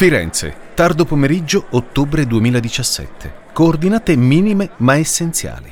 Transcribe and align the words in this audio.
Firenze, 0.00 0.54
tardo 0.72 1.04
pomeriggio, 1.04 1.66
ottobre 1.72 2.26
2017. 2.26 3.34
Coordinate 3.52 4.16
minime 4.16 4.70
ma 4.78 4.96
essenziali. 4.96 5.70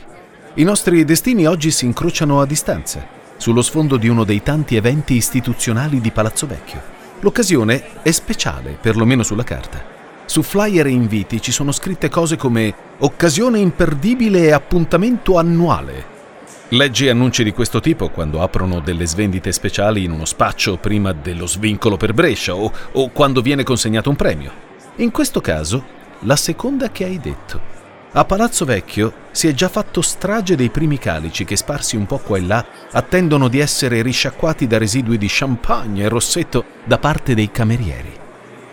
I 0.57 0.65
nostri 0.65 1.03
destini 1.07 1.47
oggi 1.47 1.71
si 1.71 1.87
incrociano 1.87 2.39
a 2.39 2.45
distanza, 2.45 3.07
sullo 3.39 3.63
sfondo 3.63 3.97
di 3.97 4.07
uno 4.07 4.25
dei 4.25 4.43
tanti 4.43 4.77
eventi 4.77 5.15
istituzionali 5.15 6.03
di 6.03 6.11
Palazzo 6.11 6.47
Vecchio. 6.47 6.83
L'occasione 7.21 8.03
è 8.03 8.11
speciale, 8.11 8.77
perlomeno 8.79 9.23
sulla 9.23 9.45
carta. 9.45 9.83
Su 10.27 10.43
flyer 10.43 10.85
e 10.85 10.91
inviti 10.91 11.41
ci 11.41 11.51
sono 11.51 11.73
scritte 11.73 12.11
cose 12.11 12.37
come 12.37 12.75
occasione 12.99 13.61
imperdibile 13.61 14.41
e 14.41 14.53
appuntamento 14.53 15.39
annuale. 15.39 16.18
Leggi 16.73 17.09
annunci 17.09 17.45
di 17.45 17.53
questo 17.53 17.81
tipo 17.81 18.11
quando 18.11 18.43
aprono 18.43 18.81
delle 18.81 19.07
svendite 19.07 19.53
speciali 19.53 20.05
in 20.05 20.11
uno 20.11 20.27
spaccio 20.27 20.77
prima 20.77 21.13
dello 21.13 21.47
svincolo 21.47 21.97
per 21.97 22.13
Brescia 22.13 22.55
o, 22.55 22.71
o 22.93 23.09
quando 23.09 23.41
viene 23.41 23.63
consegnato 23.63 24.11
un 24.11 24.17
premio. 24.17 24.53
In 24.97 25.11
questo 25.11 25.41
caso, 25.41 25.83
la 26.21 26.37
seconda 26.37 26.91
che 26.91 27.05
hai 27.05 27.19
detto. 27.19 27.59
A 28.13 28.23
Palazzo 28.27 28.67
Vecchio 28.67 29.15
si 29.31 29.49
è 29.49 29.55
già 29.55 29.71
fatto 29.71 30.03
strage 30.03 30.57
dei 30.57 30.69
primi 30.69 30.99
calici 30.99 31.47
che 31.47 31.57
sparsi 31.57 31.97
un 31.97 32.05
po' 32.05 32.19
qua 32.19 32.37
e 32.37 32.43
là 32.43 32.67
attendono 32.93 33.49
di 33.49 33.61
essere 33.61 34.03
risciacquati 34.03 34.67
da 34.67 34.77
residui 34.77 35.17
di 35.17 35.27
champagne 35.27 36.03
e 36.03 36.09
rossetto 36.09 36.65
da 36.85 36.99
parte 36.99 37.33
dei 37.33 37.51
camerieri. 37.51 38.27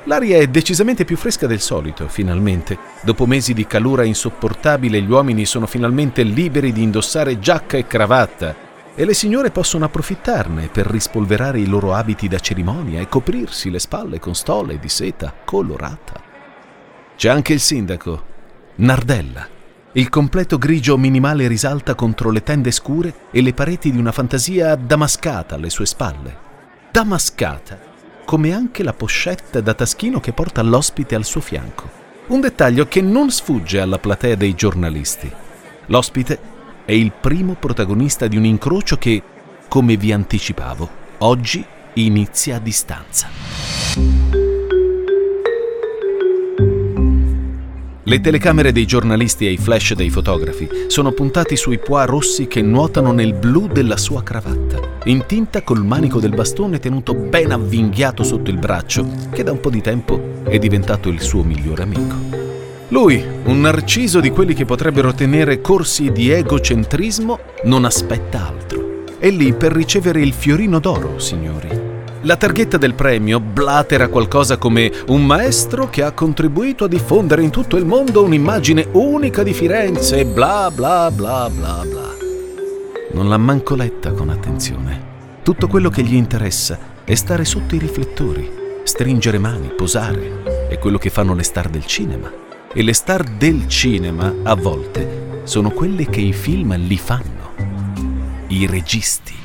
L'aria 0.08 0.38
è 0.38 0.48
decisamente 0.48 1.04
più 1.04 1.18
fresca 1.18 1.48
del 1.48 1.60
solito, 1.60 2.08
finalmente. 2.08 2.78
Dopo 3.02 3.26
mesi 3.26 3.56
di 3.56 3.66
calura 3.66 4.04
insopportabile, 4.04 5.02
gli 5.02 5.10
uomini 5.10 5.46
sono 5.46 5.66
finalmente 5.66 6.22
liberi 6.22 6.72
di 6.72 6.84
indossare 6.84 7.40
giacca 7.40 7.78
e 7.78 7.88
cravatta 7.88 8.56
e 8.94 9.04
le 9.04 9.16
signore 9.16 9.50
possono 9.50 9.86
approfittarne 9.86 10.70
per 10.72 10.86
rispolverare 10.86 11.60
i 11.60 11.66
loro 11.66 11.94
abiti 11.94 12.28
da 12.28 12.38
cerimonia 12.38 13.02
e 13.02 13.10
coprirsi 13.10 13.72
le 13.72 13.80
spalle 13.80 14.20
con 14.20 14.36
stole 14.36 14.78
di 14.78 14.90
seta 14.90 15.34
colorata. 15.44 16.22
C'è 17.16 17.30
anche 17.30 17.54
il 17.54 17.60
sindaco, 17.60 18.24
Nardella. 18.76 19.48
Il 19.94 20.10
completo 20.10 20.60
grigio 20.60 20.98
minimale 20.98 21.48
risalta 21.48 21.96
contro 21.96 22.30
le 22.30 22.44
tende 22.44 22.70
scure 22.70 23.14
e 23.32 23.42
le 23.42 23.54
pareti 23.54 23.92
di 23.92 23.98
una 23.98 24.12
fantasia 24.12 24.76
damascata 24.76 25.56
alle 25.56 25.72
sue 25.72 25.88
spalle. 25.88 26.38
Damascata 26.92 27.94
come 28.26 28.54
anche 28.54 28.84
la 28.84 28.94
pochette 28.94 29.62
da 29.62 29.74
taschino 29.74 30.20
che 30.20 30.34
porta 30.34 30.62
l'ospite 30.62 31.16
al 31.16 31.24
suo 31.24 31.40
fianco. 31.40 31.90
Un 32.28 32.42
dettaglio 32.42 32.88
che 32.88 33.02
non 33.02 33.30
sfugge 33.30 33.80
alla 33.80 34.00
platea 34.00 34.36
dei 34.36 34.56
giornalisti. 34.56 35.32
L'ospite 35.86 36.40
è 36.84 36.92
il 36.92 37.12
primo 37.12 37.54
protagonista 37.54 38.28
di 38.28 38.36
un 38.36 38.46
incrocio 38.46 38.98
che, 38.98 39.22
come 39.68 39.96
vi 39.96 40.12
anticipavo, 40.12 40.90
oggi 41.20 41.64
inizia 41.94 42.58
a 42.58 42.60
distanza. 42.60 44.55
Le 48.08 48.22
telecamere 48.22 48.72
dei 48.72 48.86
giornalisti 48.86 49.48
e 49.48 49.54
i 49.54 49.58
flash 49.58 49.96
dei 49.96 50.12
fotografi 50.12 50.70
sono 50.86 51.12
puntati 51.12 51.56
sui 51.56 51.80
pois 51.80 52.06
rossi 52.06 52.46
che 52.46 52.62
nuotano 52.62 53.12
nel 53.12 53.34
blu 53.34 53.66
della 53.66 53.98
sua 53.98 54.22
cravatta, 54.22 54.80
in 55.06 55.26
tinta 55.26 55.64
col 55.64 55.84
manico 55.84 56.20
del 56.20 56.36
bastone 56.36 56.78
tenuto 56.78 57.16
ben 57.16 57.52
avvinghiato 57.52 58.22
sotto 58.22 58.52
il 58.52 58.60
braccio, 58.60 59.08
che 59.32 59.42
da 59.42 59.52
un 59.52 59.60
po' 59.60 59.72
di 59.72 59.82
tempo 59.82 60.44
è 60.44 60.60
diventato 60.60 61.10
il 61.10 61.20
suo 61.20 61.42
migliore 61.42 61.82
amico. 61.82 62.16
Lui, 62.90 63.26
un 63.46 63.62
narciso 63.62 64.20
di 64.20 64.30
quelli 64.30 64.54
che 64.54 64.66
potrebbero 64.66 65.12
tenere 65.12 65.60
corsi 65.60 66.12
di 66.12 66.30
egocentrismo, 66.30 67.40
non 67.64 67.86
aspetta 67.86 68.46
altro. 68.46 69.04
È 69.18 69.32
lì 69.32 69.52
per 69.54 69.72
ricevere 69.72 70.22
il 70.22 70.34
fiorino 70.34 70.78
d'oro, 70.78 71.18
signori. 71.18 71.75
La 72.26 72.38
targhetta 72.38 72.78
del 72.78 72.96
premio 72.96 73.40
blatera 73.40 74.08
qualcosa 74.08 74.58
come 74.58 74.92
un 75.10 75.24
maestro 75.28 75.92
che 75.92 76.02
ha 76.02 76.12
contribuito 76.12 76.86
a 76.86 76.88
diffondere 76.88 77.44
in 77.44 77.52
tutto 77.52 77.78
il 77.78 77.86
mondo 77.86 78.24
un'immagine 78.24 78.88
unica 78.94 79.44
di 79.44 79.54
Firenze 79.54 80.26
bla 80.26 80.72
bla 80.74 81.12
bla 81.12 81.48
bla 81.52 81.86
bla. 81.88 82.14
Non 83.12 83.30
l'ha 83.30 83.38
manco 83.38 83.76
letta 83.76 84.12
con 84.14 84.30
attenzione. 84.30 85.14
Tutto 85.44 85.68
quello 85.68 85.92
che 85.92 86.02
gli 86.02 86.16
interessa 86.16 86.80
è 87.04 87.14
stare 87.14 87.46
sotto 87.46 87.76
i 87.76 87.80
riflettori, 87.80 88.50
stringere 88.82 89.38
mani, 89.38 89.68
posare. 89.68 90.68
È 90.68 90.80
quello 90.80 90.98
che 90.98 91.12
fanno 91.12 91.36
le 91.36 91.44
star 91.44 91.70
del 91.70 91.86
cinema. 91.86 92.32
E 92.74 92.82
le 92.82 92.94
star 92.94 93.24
del 93.24 93.68
cinema, 93.68 94.34
a 94.42 94.56
volte, 94.56 95.42
sono 95.44 95.70
quelle 95.70 96.10
che 96.10 96.22
i 96.22 96.34
film 96.34 96.76
li 96.76 96.98
fanno. 96.98 97.54
I 98.48 98.66
registi. 98.66 99.44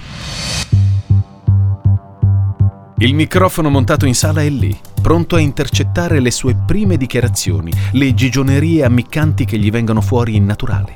Il 3.02 3.14
microfono 3.14 3.70
montato 3.70 4.04
in 4.04 4.14
sala 4.14 4.42
è 4.42 4.50
lì, 4.50 4.78
pronto 5.00 5.34
a 5.34 5.40
intercettare 5.40 6.20
le 6.20 6.30
sue 6.30 6.54
prime 6.54 6.98
dichiarazioni, 6.98 7.72
le 7.92 8.12
gigionerie 8.12 8.84
ammiccanti 8.84 9.46
che 9.46 9.56
gli 9.56 9.70
vengono 9.70 10.02
fuori 10.02 10.36
in 10.36 10.44
naturale. 10.44 10.94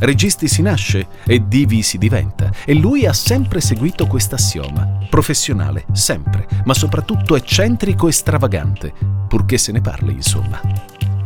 Registi 0.00 0.48
si 0.48 0.62
nasce 0.62 1.06
e 1.24 1.46
divi 1.46 1.82
si 1.82 1.96
diventa, 1.96 2.50
e 2.64 2.74
lui 2.74 3.06
ha 3.06 3.12
sempre 3.12 3.60
seguito 3.60 4.08
quest'assioma. 4.08 5.06
Professionale, 5.08 5.84
sempre, 5.92 6.48
ma 6.64 6.74
soprattutto 6.74 7.36
eccentrico 7.36 8.08
e 8.08 8.12
stravagante, 8.12 8.92
purché 9.28 9.56
se 9.56 9.70
ne 9.70 9.80
parli, 9.80 10.12
insomma. 10.12 10.60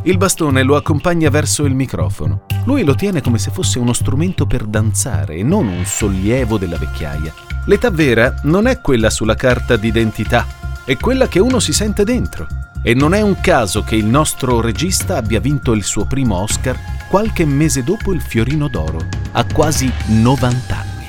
Il 0.03 0.19
bastone 0.19 0.63
lo 0.63 0.77
accompagna 0.77 1.31
verso 1.31 1.65
il 1.65 1.75
microfono. 1.75 2.43
Lui 2.65 2.85
lo 2.85 2.95
tiene 2.95 3.23
come 3.23 3.39
se 3.39 3.51
fosse 3.51 3.79
uno 3.79 3.95
strumento 3.95 4.47
per 4.47 4.67
danzare 4.67 5.37
e 5.37 5.43
non 5.43 5.69
un 5.69 5.87
sollievo 5.87 6.59
della 6.59 6.77
vecchiaia. 6.77 7.33
L'età 7.69 7.91
vera 7.91 8.33
non 8.45 8.67
è 8.67 8.81
quella 8.81 9.11
sulla 9.11 9.35
carta 9.35 9.77
d'identità, 9.77 10.47
è 10.87 10.97
quella 10.97 11.29
che 11.29 11.39
uno 11.39 11.61
si 11.61 11.75
sente 11.75 12.03
dentro. 12.03 12.47
E 12.81 12.95
non 12.95 13.13
è 13.13 13.21
un 13.21 13.41
caso 13.41 13.83
che 13.83 13.95
il 13.95 14.07
nostro 14.07 14.63
regista 14.63 15.19
abbia 15.19 15.39
vinto 15.39 15.75
il 15.75 15.85
suo 15.85 16.07
primo 16.07 16.37
Oscar 16.37 16.79
qualche 17.09 17.45
mese 17.45 17.85
dopo 17.85 18.15
il 18.15 18.23
Fiorino 18.23 18.69
d'Oro, 18.69 19.07
a 19.33 19.45
quasi 19.45 19.93
90 20.07 20.75
anni. 20.75 21.09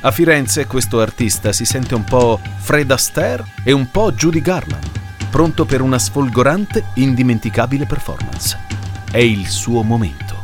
A 0.00 0.10
Firenze 0.10 0.66
questo 0.66 1.00
artista 1.00 1.52
si 1.52 1.64
sente 1.64 1.94
un 1.94 2.04
po' 2.04 2.38
Fred 2.58 2.90
Astaire 2.90 3.46
e 3.64 3.72
un 3.72 3.90
po' 3.90 4.12
Judy 4.12 4.42
Garland, 4.42 4.90
pronto 5.30 5.64
per 5.64 5.80
una 5.80 5.98
sfolgorante, 5.98 6.84
indimenticabile 6.96 7.86
performance. 7.86 8.58
È 9.10 9.16
il 9.16 9.46
suo 9.46 9.82
momento. 9.82 10.37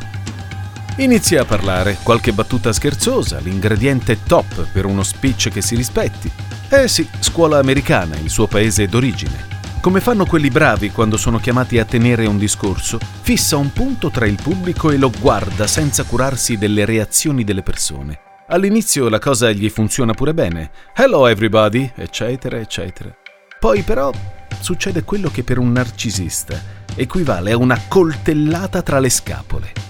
Inizia 0.98 1.42
a 1.42 1.44
parlare, 1.44 1.98
qualche 2.04 2.32
battuta 2.32 2.72
scherzosa, 2.72 3.40
l'ingrediente 3.40 4.22
top 4.22 4.68
per 4.70 4.84
uno 4.84 5.02
speech 5.02 5.50
che 5.50 5.60
si 5.60 5.74
rispetti. 5.74 6.30
Eh 6.68 6.86
sì, 6.86 7.08
scuola 7.18 7.58
americana, 7.58 8.14
il 8.16 8.30
suo 8.30 8.46
paese 8.46 8.86
d'origine. 8.86 9.52
Come 9.80 9.98
fanno 9.98 10.24
quelli 10.24 10.50
bravi 10.50 10.92
quando 10.92 11.16
sono 11.16 11.40
chiamati 11.40 11.80
a 11.80 11.84
tenere 11.84 12.26
un 12.26 12.38
discorso, 12.38 13.00
fissa 13.22 13.56
un 13.56 13.72
punto 13.72 14.10
tra 14.10 14.24
il 14.24 14.38
pubblico 14.40 14.92
e 14.92 14.96
lo 14.96 15.10
guarda 15.10 15.66
senza 15.66 16.04
curarsi 16.04 16.56
delle 16.58 16.84
reazioni 16.84 17.42
delle 17.42 17.62
persone. 17.62 18.20
All'inizio 18.46 19.08
la 19.08 19.18
cosa 19.18 19.50
gli 19.50 19.68
funziona 19.70 20.12
pure 20.12 20.32
bene. 20.32 20.70
Hello 20.94 21.26
everybody, 21.26 21.90
eccetera, 21.96 22.60
eccetera. 22.60 23.12
Poi 23.58 23.82
però 23.82 24.12
succede 24.60 25.02
quello 25.02 25.28
che 25.28 25.42
per 25.42 25.58
un 25.58 25.72
narcisista 25.72 26.56
equivale 26.94 27.50
a 27.50 27.56
una 27.56 27.80
coltellata 27.88 28.80
tra 28.80 29.00
le 29.00 29.10
scapole 29.10 29.83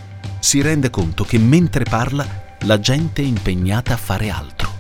si 0.44 0.60
rende 0.60 0.91
conto 0.91 1.25
che 1.25 1.38
mentre 1.38 1.84
parla 1.84 2.56
la 2.60 2.78
gente 2.78 3.22
è 3.22 3.25
impegnata 3.25 3.94
a 3.94 3.97
fare 3.97 4.28
altro. 4.28 4.72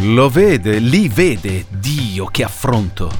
Lo 0.00 0.30
vede, 0.30 0.78
lì 0.78 1.08
vede, 1.08 1.66
Dio 1.68 2.24
che 2.26 2.42
affronto. 2.42 3.10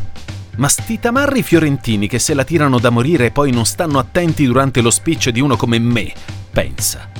Ma 0.57 0.67
sti 0.67 0.99
tamarri 0.99 1.43
fiorentini 1.43 2.09
che 2.09 2.19
se 2.19 2.33
la 2.33 2.43
tirano 2.43 2.79
da 2.79 2.89
morire 2.89 3.27
e 3.27 3.31
poi 3.33 3.53
non 3.53 3.67
stanno 3.67 3.99
attenti 3.99 4.47
durante 4.47 4.81
lo 4.81 4.91
speech 4.91 5.29
di 5.29 5.41
uno 5.41 5.57
come 5.57 5.79
me, 5.79 6.11
pensa. 6.51 7.11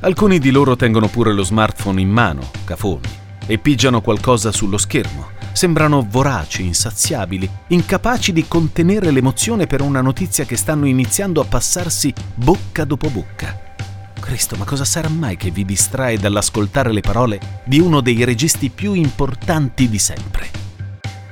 Alcuni 0.00 0.40
di 0.40 0.50
loro 0.50 0.74
tengono 0.74 1.06
pure 1.06 1.32
lo 1.32 1.44
smartphone 1.44 2.00
in 2.00 2.10
mano, 2.10 2.50
cafoni, 2.64 3.08
e 3.46 3.58
pigiano 3.58 4.00
qualcosa 4.00 4.50
sullo 4.50 4.76
schermo. 4.76 5.41
Sembrano 5.52 6.06
voraci, 6.08 6.64
insaziabili, 6.64 7.48
incapaci 7.68 8.32
di 8.32 8.48
contenere 8.48 9.10
l'emozione 9.10 9.66
per 9.66 9.82
una 9.82 10.00
notizia 10.00 10.44
che 10.44 10.56
stanno 10.56 10.86
iniziando 10.86 11.40
a 11.40 11.44
passarsi 11.44 12.12
bocca 12.34 12.84
dopo 12.84 13.10
bocca. 13.10 13.70
Cristo, 14.18 14.56
ma 14.56 14.64
cosa 14.64 14.84
sarà 14.84 15.08
mai 15.08 15.36
che 15.36 15.50
vi 15.50 15.64
distrae 15.64 16.16
dall'ascoltare 16.16 16.92
le 16.92 17.00
parole 17.00 17.40
di 17.64 17.80
uno 17.80 18.00
dei 18.00 18.24
registi 18.24 18.70
più 18.70 18.94
importanti 18.94 19.88
di 19.88 19.98
sempre? 19.98 20.48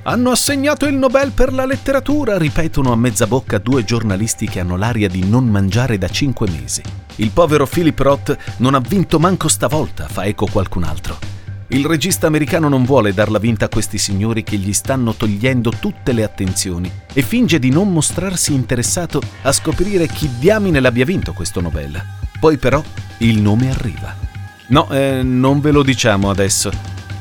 Hanno 0.03 0.31
assegnato 0.31 0.87
il 0.87 0.95
Nobel 0.95 1.31
per 1.31 1.53
la 1.53 1.65
letteratura, 1.65 2.37
ripetono 2.37 2.93
a 2.93 2.97
mezza 2.97 3.27
bocca 3.27 3.59
due 3.59 3.85
giornalisti 3.85 4.49
che 4.49 4.61
hanno 4.61 4.77
l'aria 4.77 5.09
di 5.09 5.25
non 5.25 5.47
mangiare 5.47 5.99
da 5.99 6.09
cinque 6.09 6.49
mesi. 6.49 6.83
Il 7.17 7.31
povero 7.31 7.67
Philip 7.67 7.99
Roth 7.99 8.37
non 8.59 8.75
ha 8.75 8.81
vinto 8.81 9.19
manco 9.19 9.49
stavolta, 9.49 10.09
fa 10.09 10.25
eco 10.25 10.47
qualcun 10.47 10.85
altro. 10.85 11.40
Il 11.73 11.87
regista 11.87 12.27
americano 12.27 12.69
non 12.69 12.83
vuole 12.83 13.15
darla 13.15 13.39
vinta 13.39 13.67
a 13.67 13.69
questi 13.69 13.97
signori 13.97 14.43
che 14.43 14.57
gli 14.57 14.73
stanno 14.73 15.15
togliendo 15.15 15.71
tutte 15.71 16.13
le 16.13 16.25
attenzioni 16.25 16.91
e 17.13 17.23
finge 17.23 17.61
di 17.61 17.71
non 17.71 17.93
mostrarsi 17.93 18.53
interessato 18.53 19.23
a 19.43 19.53
scoprire 19.53 20.09
chi 20.09 20.29
diamine 20.41 20.81
l'abbia 20.81 21.05
vinto 21.05 21.33
questo 21.33 21.61
Nobel. 21.61 22.03
Poi 22.41 22.57
però 22.57 22.83
il 23.19 23.41
nome 23.41 23.71
arriva. 23.71 24.17
No, 24.67 24.91
eh, 24.91 25.23
non 25.23 25.61
ve 25.61 25.71
lo 25.71 25.85
diciamo 25.85 26.29
adesso. 26.29 26.73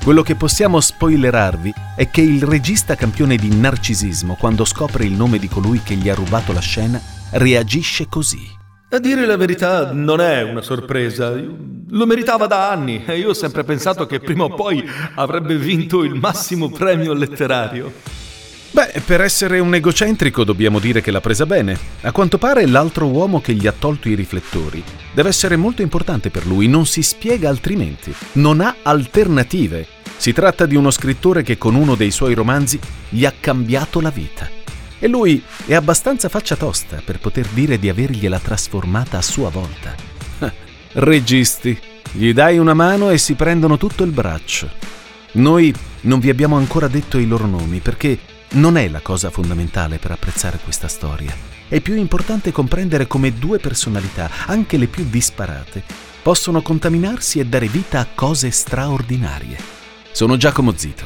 Quello 0.03 0.23
che 0.23 0.33
possiamo 0.33 0.81
spoilerarvi 0.81 1.71
è 1.95 2.09
che 2.09 2.21
il 2.21 2.41
regista 2.41 2.95
campione 2.95 3.35
di 3.35 3.55
narcisismo, 3.55 4.33
quando 4.33 4.65
scopre 4.65 5.05
il 5.05 5.13
nome 5.13 5.37
di 5.37 5.47
colui 5.47 5.81
che 5.83 5.93
gli 5.93 6.09
ha 6.09 6.15
rubato 6.15 6.53
la 6.53 6.59
scena, 6.59 6.99
reagisce 7.31 8.07
così. 8.07 8.57
A 8.91 8.97
dire 8.97 9.27
la 9.27 9.37
verità 9.37 9.91
non 9.93 10.19
è 10.19 10.41
una 10.41 10.63
sorpresa. 10.63 11.31
Lo 11.31 12.05
meritava 12.07 12.47
da 12.47 12.71
anni 12.71 13.03
e 13.05 13.19
io 13.19 13.29
ho 13.29 13.33
sempre 13.33 13.63
pensato 13.63 14.07
che 14.07 14.19
prima 14.19 14.45
o 14.45 14.55
poi 14.55 14.83
avrebbe 15.13 15.57
vinto 15.57 16.01
il 16.01 16.15
massimo 16.15 16.71
premio 16.71 17.13
letterario. 17.13 17.93
Beh, 18.71 19.03
per 19.05 19.21
essere 19.21 19.59
un 19.59 19.75
egocentrico 19.75 20.43
dobbiamo 20.43 20.79
dire 20.79 21.01
che 21.01 21.11
l'ha 21.11 21.21
presa 21.21 21.45
bene. 21.45 21.77
A 22.01 22.11
quanto 22.11 22.39
pare 22.39 22.65
l'altro 22.65 23.05
uomo 23.05 23.41
che 23.41 23.53
gli 23.53 23.67
ha 23.67 23.75
tolto 23.77 24.09
i 24.09 24.15
riflettori 24.15 24.83
deve 25.13 25.29
essere 25.29 25.55
molto 25.55 25.83
importante 25.83 26.31
per 26.31 26.47
lui, 26.47 26.67
non 26.67 26.87
si 26.87 27.03
spiega 27.03 27.47
altrimenti. 27.47 28.11
Non 28.33 28.59
ha 28.59 28.77
alternative. 28.81 29.85
Si 30.17 30.33
tratta 30.33 30.65
di 30.65 30.75
uno 30.75 30.89
scrittore 30.89 31.43
che 31.43 31.59
con 31.59 31.75
uno 31.75 31.93
dei 31.93 32.09
suoi 32.09 32.33
romanzi 32.33 32.79
gli 33.07 33.23
ha 33.23 33.33
cambiato 33.39 34.01
la 34.01 34.09
vita. 34.09 34.58
E 34.99 35.07
lui 35.07 35.41
è 35.65 35.73
abbastanza 35.73 36.27
faccia 36.27 36.57
tosta 36.57 37.01
per 37.03 37.19
poter 37.19 37.47
dire 37.47 37.79
di 37.79 37.87
avergliela 37.87 38.37
trasformata 38.37 39.17
a 39.17 39.21
sua 39.21 39.49
volta. 39.49 39.95
Registi, 40.93 41.79
gli 42.11 42.33
dai 42.33 42.57
una 42.57 42.73
mano 42.73 43.09
e 43.09 43.17
si 43.17 43.35
prendono 43.35 43.77
tutto 43.77 44.03
il 44.03 44.11
braccio. 44.11 44.69
Noi 45.33 45.73
non 46.01 46.19
vi 46.19 46.29
abbiamo 46.29 46.57
ancora 46.57 46.89
detto 46.89 47.17
i 47.17 47.27
loro 47.27 47.45
nomi 47.45 47.79
perché 47.79 48.19
non 48.51 48.75
è 48.75 48.89
la 48.89 48.99
cosa 48.99 49.29
fondamentale 49.29 49.99
per 49.99 50.11
apprezzare 50.11 50.59
questa 50.61 50.89
storia. 50.89 51.33
È 51.69 51.79
più 51.79 51.95
importante 51.95 52.51
comprendere 52.51 53.07
come 53.07 53.37
due 53.37 53.59
personalità, 53.59 54.29
anche 54.47 54.75
le 54.77 54.87
più 54.87 55.05
disparate, 55.07 55.83
possono 56.21 56.61
contaminarsi 56.61 57.39
e 57.39 57.45
dare 57.45 57.67
vita 57.67 57.99
a 57.99 58.07
cose 58.13 58.51
straordinarie. 58.51 59.57
Sono 60.11 60.35
Giacomo 60.35 60.73
Zito. 60.75 61.05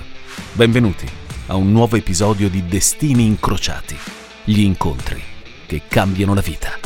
Benvenuti 0.54 1.22
a 1.48 1.56
un 1.56 1.72
nuovo 1.72 1.98
episodio 1.98 2.50
di 2.50 2.66
Destini 2.66 3.26
Incrociati, 3.26 3.98
gli 4.46 4.62
incontri 4.62 5.22
che 5.66 5.82
cambiano 5.88 6.34
la 6.34 6.42
vita. 6.42 6.80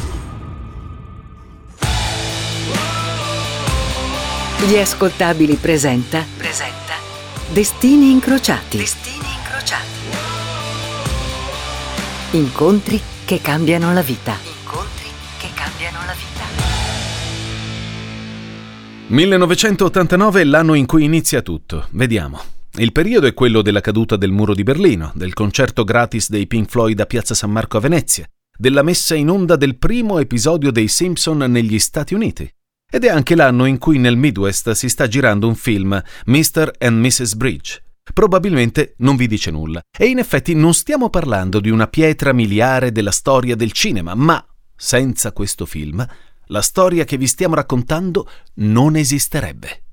Gli 4.65 4.75
ascoltabili 4.75 5.55
presenta 5.55 6.25
presenta 6.35 6.93
Destini 7.51 8.09
Incrociati. 8.11 8.77
Destini 8.77 9.25
Incrociati. 9.37 9.85
Incontri 12.31 12.99
che 13.25 13.39
cambiano 13.39 13.93
la 13.93 14.01
vita. 14.01 14.35
Incontri 14.43 15.07
che 15.37 15.49
cambiano 15.53 15.99
la 16.05 16.13
vita. 16.13 16.45
1989 19.09 20.41
è 20.41 20.43
l'anno 20.43 20.73
in 20.73 20.87
cui 20.87 21.03
inizia 21.03 21.41
tutto. 21.41 21.87
Vediamo. 21.91 22.56
Il 22.79 22.91
periodo 22.91 23.25
è 23.25 23.33
quello 23.33 23.63
della 23.63 23.81
caduta 23.81 24.17
del 24.17 24.29
muro 24.29 24.53
di 24.53 24.61
Berlino, 24.61 25.11
del 25.15 25.33
concerto 25.33 25.83
gratis 25.83 26.29
dei 26.29 26.45
Pink 26.45 26.69
Floyd 26.69 26.99
a 26.99 27.07
Piazza 27.07 27.33
San 27.33 27.49
Marco 27.49 27.77
a 27.77 27.79
Venezia, 27.79 28.29
della 28.55 28.83
messa 28.83 29.15
in 29.15 29.31
onda 29.31 29.55
del 29.55 29.79
primo 29.79 30.19
episodio 30.19 30.69
dei 30.69 30.87
Simpson 30.87 31.39
negli 31.39 31.79
Stati 31.79 32.13
Uniti. 32.13 32.47
Ed 32.87 33.03
è 33.03 33.09
anche 33.09 33.33
l'anno 33.33 33.65
in 33.65 33.79
cui 33.79 33.97
nel 33.97 34.15
Midwest 34.15 34.69
si 34.71 34.89
sta 34.89 35.07
girando 35.07 35.47
un 35.47 35.55
film, 35.55 35.99
Mr. 36.25 36.73
and 36.77 37.03
Mrs. 37.03 37.33
Bridge. 37.33 37.83
Probabilmente 38.13 38.93
non 38.97 39.15
vi 39.15 39.25
dice 39.25 39.49
nulla. 39.49 39.81
E 39.97 40.05
in 40.05 40.19
effetti 40.19 40.53
non 40.53 40.75
stiamo 40.75 41.09
parlando 41.09 41.59
di 41.59 41.71
una 41.71 41.87
pietra 41.87 42.31
miliare 42.31 42.91
della 42.91 43.09
storia 43.09 43.55
del 43.55 43.71
cinema, 43.71 44.13
ma 44.13 44.45
senza 44.75 45.31
questo 45.31 45.65
film, 45.65 46.07
la 46.49 46.61
storia 46.61 47.05
che 47.05 47.17
vi 47.17 47.25
stiamo 47.25 47.55
raccontando 47.55 48.29
non 48.57 48.95
esisterebbe. 48.95 49.85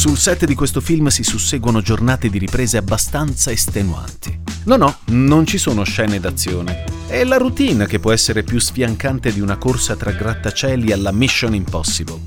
Sul 0.00 0.16
set 0.16 0.46
di 0.46 0.54
questo 0.54 0.80
film 0.80 1.08
si 1.08 1.22
susseguono 1.22 1.82
giornate 1.82 2.30
di 2.30 2.38
riprese 2.38 2.78
abbastanza 2.78 3.50
estenuanti. 3.50 4.40
No, 4.64 4.76
no, 4.76 4.96
non 5.08 5.44
ci 5.44 5.58
sono 5.58 5.84
scene 5.84 6.18
d'azione. 6.18 6.84
È 7.06 7.22
la 7.22 7.36
routine 7.36 7.84
che 7.84 7.98
può 7.98 8.10
essere 8.10 8.42
più 8.42 8.58
sfiancante 8.58 9.30
di 9.30 9.42
una 9.42 9.58
corsa 9.58 9.96
tra 9.96 10.10
grattacieli 10.10 10.90
alla 10.90 11.12
Mission 11.12 11.54
Impossible. 11.54 12.18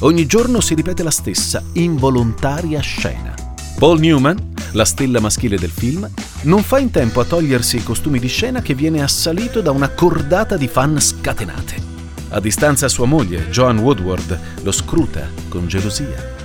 Ogni 0.00 0.26
giorno 0.26 0.60
si 0.60 0.74
ripete 0.74 1.04
la 1.04 1.12
stessa 1.12 1.62
involontaria 1.74 2.80
scena. 2.80 3.32
Paul 3.78 4.00
Newman, 4.00 4.52
la 4.72 4.84
stella 4.84 5.20
maschile 5.20 5.56
del 5.56 5.70
film, 5.70 6.10
non 6.42 6.64
fa 6.64 6.80
in 6.80 6.90
tempo 6.90 7.20
a 7.20 7.24
togliersi 7.24 7.76
i 7.76 7.84
costumi 7.84 8.18
di 8.18 8.26
scena 8.26 8.60
che 8.60 8.74
viene 8.74 9.04
assalito 9.04 9.60
da 9.60 9.70
una 9.70 9.90
cordata 9.90 10.56
di 10.56 10.66
fan 10.66 11.00
scatenate. 11.00 11.76
A 12.30 12.40
distanza 12.40 12.88
sua 12.88 13.06
moglie, 13.06 13.48
Joan 13.50 13.78
Woodward, 13.78 14.36
lo 14.64 14.72
scruta 14.72 15.28
con 15.48 15.68
gelosia. 15.68 16.38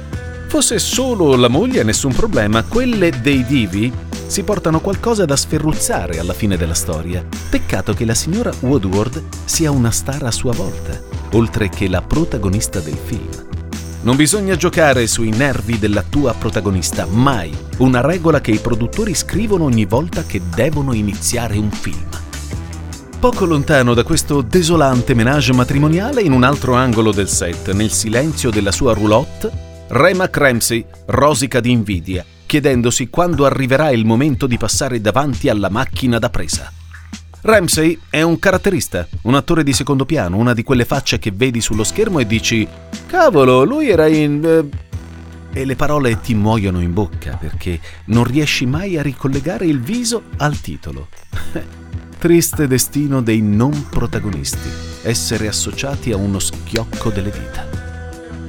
Fosse 0.55 0.79
solo 0.79 1.35
la 1.35 1.49
moglie, 1.49 1.83
nessun 1.83 2.13
problema. 2.13 2.63
Quelle 2.63 3.19
dei 3.21 3.43
divi 3.43 3.91
si 4.25 4.43
portano 4.43 4.79
qualcosa 4.79 5.25
da 5.25 5.35
sferruzzare 5.35 6.17
alla 6.17 6.31
fine 6.31 6.55
della 6.55 6.73
storia. 6.73 7.25
Peccato 7.49 7.91
che 7.91 8.05
la 8.05 8.13
signora 8.13 8.53
Woodward 8.61 9.21
sia 9.43 9.69
una 9.69 9.91
star 9.91 10.23
a 10.23 10.31
sua 10.31 10.53
volta, 10.53 10.97
oltre 11.33 11.67
che 11.67 11.89
la 11.89 12.01
protagonista 12.01 12.79
del 12.79 12.95
film. 12.95 13.27
Non 14.03 14.15
bisogna 14.15 14.55
giocare 14.55 15.07
sui 15.07 15.31
nervi 15.31 15.77
della 15.77 16.05
tua 16.09 16.33
protagonista, 16.33 17.05
mai. 17.05 17.53
Una 17.79 17.99
regola 17.99 18.39
che 18.39 18.51
i 18.51 18.59
produttori 18.59 19.13
scrivono 19.13 19.65
ogni 19.65 19.83
volta 19.83 20.23
che 20.23 20.39
devono 20.55 20.93
iniziare 20.93 21.57
un 21.57 21.69
film. 21.69 22.07
Poco 23.19 23.43
lontano 23.43 23.93
da 23.93 24.03
questo 24.03 24.39
desolante 24.39 25.15
menage 25.15 25.51
matrimoniale, 25.51 26.21
in 26.21 26.31
un 26.31 26.43
altro 26.43 26.75
angolo 26.75 27.11
del 27.11 27.27
set, 27.27 27.73
nel 27.73 27.91
silenzio 27.91 28.51
della 28.51 28.71
sua 28.71 28.93
roulotte, 28.93 29.64
Remac 29.87 30.35
Ramsey 30.37 30.83
rosica 31.05 31.59
di 31.59 31.69
invidia, 31.69 32.25
chiedendosi 32.47 33.07
quando 33.09 33.45
arriverà 33.45 33.91
il 33.91 34.03
momento 34.03 34.47
di 34.47 34.57
passare 34.57 34.99
davanti 34.99 35.47
alla 35.47 35.69
macchina 35.69 36.17
da 36.17 36.31
presa. 36.31 36.71
Ramsey 37.41 37.99
è 38.09 38.23
un 38.23 38.39
caratterista, 38.39 39.07
un 39.23 39.35
attore 39.35 39.63
di 39.63 39.73
secondo 39.73 40.05
piano, 40.05 40.37
una 40.37 40.55
di 40.55 40.63
quelle 40.63 40.85
facce 40.85 41.19
che 41.19 41.31
vedi 41.31 41.61
sullo 41.61 41.83
schermo 41.83 42.17
e 42.17 42.25
dici 42.25 42.67
Cavolo, 43.05 43.63
lui 43.63 43.87
era 43.89 44.07
in... 44.07 44.43
Eh... 45.53 45.59
e 45.59 45.65
le 45.65 45.75
parole 45.75 46.19
ti 46.19 46.33
muoiono 46.33 46.81
in 46.81 46.91
bocca 46.91 47.37
perché 47.37 47.79
non 48.05 48.23
riesci 48.23 48.65
mai 48.65 48.97
a 48.97 49.03
ricollegare 49.03 49.67
il 49.67 49.79
viso 49.79 50.23
al 50.37 50.59
titolo. 50.59 51.09
Triste 52.17 52.65
destino 52.67 53.21
dei 53.21 53.41
non 53.41 53.87
protagonisti, 53.87 54.69
essere 55.03 55.47
associati 55.47 56.11
a 56.11 56.17
uno 56.17 56.39
schiocco 56.39 57.11
delle 57.11 57.29
dita. 57.29 57.94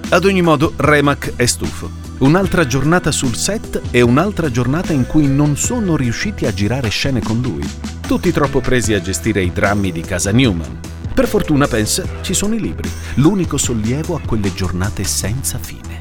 Ad 0.08 0.24
ogni 0.24 0.40
modo, 0.40 0.72
Remac 0.76 1.32
è 1.34 1.46
stufo. 1.46 1.90
Un'altra 2.18 2.64
giornata 2.64 3.10
sul 3.10 3.34
set 3.34 3.82
e 3.90 4.02
un'altra 4.02 4.52
giornata 4.52 4.92
in 4.92 5.04
cui 5.04 5.26
non 5.26 5.56
sono 5.56 5.96
riusciti 5.96 6.46
a 6.46 6.54
girare 6.54 6.88
scene 6.90 7.20
con 7.20 7.40
lui. 7.40 7.68
Tutti 8.06 8.30
troppo 8.30 8.60
presi 8.60 8.94
a 8.94 9.00
gestire 9.00 9.42
i 9.42 9.52
drammi 9.52 9.90
di 9.90 10.02
casa 10.02 10.30
Newman. 10.30 10.78
Per 11.12 11.26
fortuna, 11.26 11.66
pensa, 11.66 12.04
ci 12.20 12.34
sono 12.34 12.54
i 12.54 12.60
libri, 12.60 12.88
l'unico 13.14 13.56
sollievo 13.56 14.14
a 14.14 14.20
quelle 14.24 14.54
giornate 14.54 15.02
senza 15.02 15.58
fine. 15.58 16.00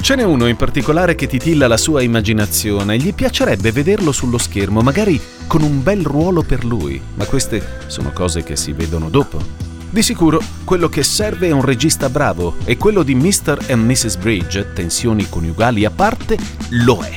Ce 0.00 0.16
n'è 0.16 0.24
uno 0.24 0.48
in 0.48 0.56
particolare 0.56 1.14
che 1.14 1.28
titilla 1.28 1.68
la 1.68 1.76
sua 1.76 2.02
immaginazione, 2.02 2.96
gli 2.96 3.14
piacerebbe 3.14 3.70
vederlo 3.70 4.10
sullo 4.10 4.36
schermo, 4.36 4.80
magari 4.80 5.20
con 5.46 5.62
un 5.62 5.80
bel 5.80 6.02
ruolo 6.02 6.42
per 6.42 6.64
lui, 6.64 7.00
ma 7.14 7.24
queste 7.26 7.84
sono 7.86 8.10
cose 8.10 8.42
che 8.42 8.56
si 8.56 8.72
vedono 8.72 9.08
dopo. 9.08 9.70
Di 9.92 10.02
sicuro 10.02 10.42
quello 10.64 10.88
che 10.88 11.02
serve 11.02 11.48
è 11.48 11.50
un 11.50 11.60
regista 11.60 12.08
bravo 12.08 12.54
e 12.64 12.78
quello 12.78 13.02
di 13.02 13.14
Mr. 13.14 13.66
and 13.68 13.84
Mrs. 13.84 14.16
Bridge, 14.16 14.72
tensioni 14.72 15.28
coniugali 15.28 15.84
a 15.84 15.90
parte, 15.90 16.38
lo 16.70 17.02
è. 17.02 17.14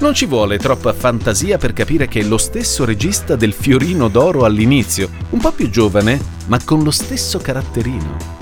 Non 0.00 0.12
ci 0.12 0.26
vuole 0.26 0.58
troppa 0.58 0.92
fantasia 0.92 1.56
per 1.56 1.72
capire 1.72 2.08
che 2.08 2.20
è 2.20 2.24
lo 2.24 2.36
stesso 2.36 2.84
regista 2.84 3.34
del 3.34 3.54
Fiorino 3.54 4.08
d'Oro 4.08 4.44
all'inizio, 4.44 5.08
un 5.30 5.38
po' 5.40 5.52
più 5.52 5.70
giovane, 5.70 6.20
ma 6.48 6.58
con 6.62 6.82
lo 6.82 6.90
stesso 6.90 7.38
caratterino. 7.38 8.40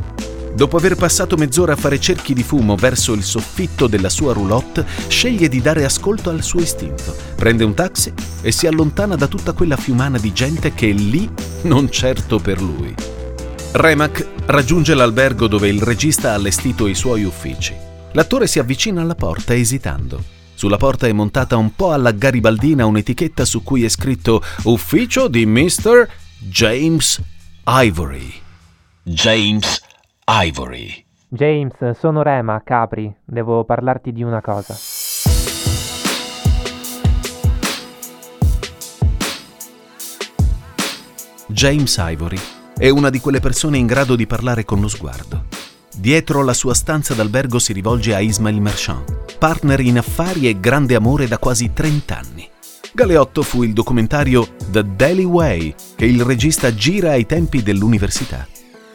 Dopo 0.53 0.77
aver 0.77 0.97
passato 0.97 1.37
mezz'ora 1.37 1.75
a 1.75 1.77
fare 1.77 2.01
cerchi 2.01 2.35
di 2.35 2.43
fumo 2.43 2.75
verso 2.75 3.13
il 3.13 3.23
soffitto 3.23 3.87
della 3.87 4.09
sua 4.09 4.33
roulotte, 4.33 4.85
sceglie 5.07 5.49
di 5.49 5.61
dare 5.61 5.85
ascolto 5.85 6.31
al 6.31 6.43
suo 6.43 6.59
istinto, 6.59 7.15
prende 7.37 7.63
un 7.63 7.75
taxi 7.75 8.13
e 8.43 8.51
si 8.51 8.67
allontana 8.67 9.15
da 9.15 9.29
tutta 9.29 9.53
quella 9.53 9.77
fiumana 9.77 10.19
di 10.19 10.33
gente 10.33 10.75
che 10.75 10.91
è 10.91 10.93
lì 10.93 11.31
non 11.63 11.89
certo 11.89 12.41
per 12.41 12.61
lui. 12.61 13.20
Remac 13.73 14.27
raggiunge 14.47 14.95
l'albergo 14.95 15.47
dove 15.47 15.69
il 15.69 15.81
regista 15.81 16.33
ha 16.33 16.35
allestito 16.35 16.89
i 16.89 16.95
suoi 16.97 17.23
uffici. 17.23 17.73
L'attore 18.13 18.49
si 18.49 18.59
avvicina 18.59 19.01
alla 19.01 19.15
porta 19.15 19.55
esitando. 19.55 20.21
Sulla 20.55 20.77
porta 20.77 21.07
è 21.07 21.13
montata 21.13 21.57
un 21.57 21.77
po' 21.77 21.93
alla 21.93 22.11
garibaldina 22.11 22.85
un'etichetta 22.85 23.45
su 23.45 23.63
cui 23.63 23.85
è 23.85 23.89
scritto 23.89 24.43
Ufficio 24.65 25.29
di 25.29 25.47
Mr. 25.47 26.09
James 26.41 27.23
Ivory. 27.65 28.33
James 29.05 29.81
Ivory. 30.27 31.05
James, 31.29 31.91
sono 31.97 32.23
Rema, 32.23 32.61
Capri. 32.65 33.15
Devo 33.25 33.63
parlarti 33.63 34.11
di 34.13 34.25
una 34.25 34.41
cosa. 34.41 34.75
James 41.47 41.97
Ivory 41.99 42.59
è 42.81 42.89
una 42.89 43.11
di 43.11 43.21
quelle 43.21 43.41
persone 43.41 43.77
in 43.77 43.85
grado 43.85 44.17
di 44.17 44.27
parlare 44.27 44.65
con 44.65 44.81
lo 44.81 44.89
sguardo. 44.89 45.45
Dietro 45.95 46.43
la 46.43 46.55
sua 46.55 46.73
stanza 46.73 47.13
d'albergo 47.13 47.59
si 47.59 47.75
rivolge 47.75 48.15
a 48.15 48.21
Ismail 48.21 48.59
Merchant, 48.59 49.37
partner 49.37 49.81
in 49.81 49.99
affari 49.99 50.49
e 50.49 50.59
grande 50.59 50.95
amore 50.95 51.29
da 51.29 51.37
quasi 51.37 51.75
30 51.75 52.19
anni. 52.19 52.49
Galeotto 52.93 53.43
fu 53.43 53.65
il 53.65 53.75
documentario 53.75 54.55
The 54.71 54.97
Daily 54.97 55.25
Way 55.25 55.75
che 55.95 56.07
il 56.07 56.25
regista 56.25 56.75
gira 56.75 57.11
ai 57.11 57.27
tempi 57.27 57.63
dell'università. 57.63 58.49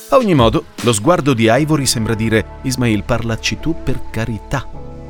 A 0.09 0.17
ogni 0.17 0.33
modo, 0.33 0.65
lo 0.81 0.91
sguardo 0.91 1.35
di 1.35 1.47
Ivory 1.47 1.85
sembra 1.85 2.15
dire 2.15 2.57
Ismail 2.63 3.03
parlaci 3.03 3.59
tu 3.59 3.75
per 3.83 4.09
carità. 4.09 4.67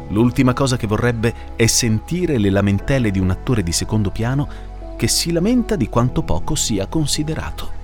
L'ultima 0.10 0.51
cosa 0.51 0.75
che 0.75 0.86
vorrebbe 0.86 1.34
è 1.55 1.65
sentire 1.65 2.38
le 2.38 2.50
lamentele 2.50 3.10
di 3.10 3.20
un 3.20 3.29
attore 3.29 3.63
di 3.63 3.72
secondo 3.72 4.10
piano 4.10 4.50
che 4.98 5.08
si 5.08 5.32
lamenta 5.32 5.77
di 5.77 5.88
quanto 5.88 6.24
poco 6.24 6.55
sia 6.55 6.88
considerato. 6.88 7.75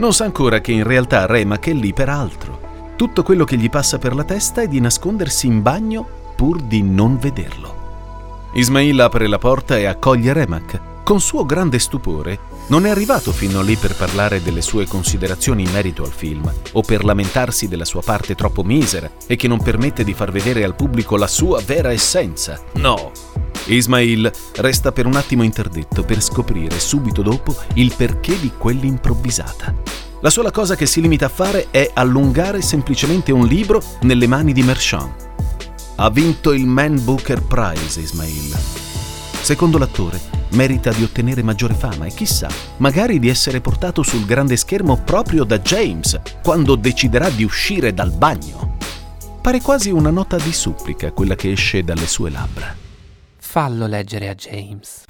Non 0.00 0.14
sa 0.14 0.24
ancora 0.24 0.62
che 0.62 0.72
in 0.72 0.84
realtà 0.84 1.26
Remak 1.26 1.68
è 1.68 1.74
lì 1.74 1.92
per 1.92 2.08
altro. 2.08 2.94
Tutto 2.96 3.22
quello 3.22 3.44
che 3.44 3.58
gli 3.58 3.68
passa 3.68 3.98
per 3.98 4.14
la 4.14 4.24
testa 4.24 4.62
è 4.62 4.66
di 4.66 4.80
nascondersi 4.80 5.46
in 5.46 5.60
bagno 5.60 6.32
pur 6.34 6.58
di 6.62 6.82
non 6.82 7.18
vederlo. 7.18 8.48
Ismail 8.54 8.98
apre 8.98 9.26
la 9.26 9.36
porta 9.36 9.76
e 9.76 9.84
accoglie 9.84 10.32
Remak. 10.32 10.80
Con 11.04 11.20
suo 11.20 11.44
grande 11.44 11.78
stupore, 11.78 12.38
non 12.68 12.86
è 12.86 12.88
arrivato 12.88 13.30
fino 13.30 13.60
lì 13.60 13.76
per 13.76 13.94
parlare 13.94 14.42
delle 14.42 14.62
sue 14.62 14.86
considerazioni 14.86 15.64
in 15.64 15.70
merito 15.70 16.02
al 16.02 16.12
film 16.12 16.50
o 16.72 16.80
per 16.80 17.04
lamentarsi 17.04 17.68
della 17.68 17.84
sua 17.84 18.00
parte 18.00 18.34
troppo 18.34 18.62
misera 18.62 19.10
e 19.26 19.36
che 19.36 19.48
non 19.48 19.62
permette 19.62 20.02
di 20.02 20.14
far 20.14 20.32
vedere 20.32 20.64
al 20.64 20.76
pubblico 20.76 21.18
la 21.18 21.26
sua 21.26 21.60
vera 21.60 21.92
essenza. 21.92 22.58
No. 22.76 23.10
Ismail 23.66 24.30
resta 24.56 24.92
per 24.92 25.06
un 25.06 25.16
attimo 25.16 25.42
interdetto 25.42 26.02
per 26.02 26.22
scoprire 26.22 26.78
subito 26.78 27.22
dopo 27.22 27.56
il 27.74 27.92
perché 27.96 28.38
di 28.38 28.52
quell'improvvisata. 28.56 29.74
La 30.20 30.30
sola 30.30 30.50
cosa 30.50 30.76
che 30.76 30.86
si 30.86 31.00
limita 31.00 31.26
a 31.26 31.30
fare 31.30 31.68
è 31.70 31.90
allungare 31.94 32.60
semplicemente 32.62 33.32
un 33.32 33.46
libro 33.46 33.82
nelle 34.02 34.26
mani 34.26 34.52
di 34.52 34.62
Merchant 34.62 35.28
ha 36.02 36.08
vinto 36.08 36.54
il 36.54 36.66
Man 36.66 36.98
Booker 37.04 37.42
Prize, 37.42 38.00
Ismail. 38.00 38.56
Secondo 39.42 39.76
l'attore, 39.76 40.18
merita 40.52 40.92
di 40.92 41.02
ottenere 41.02 41.42
maggiore 41.42 41.74
fama 41.74 42.06
e 42.06 42.14
chissà, 42.14 42.48
magari 42.78 43.18
di 43.18 43.28
essere 43.28 43.60
portato 43.60 44.02
sul 44.02 44.24
grande 44.24 44.56
schermo 44.56 44.96
proprio 44.96 45.44
da 45.44 45.58
James 45.58 46.18
quando 46.42 46.74
deciderà 46.76 47.28
di 47.28 47.44
uscire 47.44 47.92
dal 47.92 48.12
bagno. 48.12 48.78
Pare 49.42 49.60
quasi 49.60 49.90
una 49.90 50.10
nota 50.10 50.38
di 50.38 50.54
supplica 50.54 51.12
quella 51.12 51.34
che 51.34 51.52
esce 51.52 51.84
dalle 51.84 52.06
sue 52.06 52.30
labbra. 52.30 52.79
Fallo 53.50 53.88
leggere 53.88 54.28
a 54.28 54.34
James. 54.36 55.02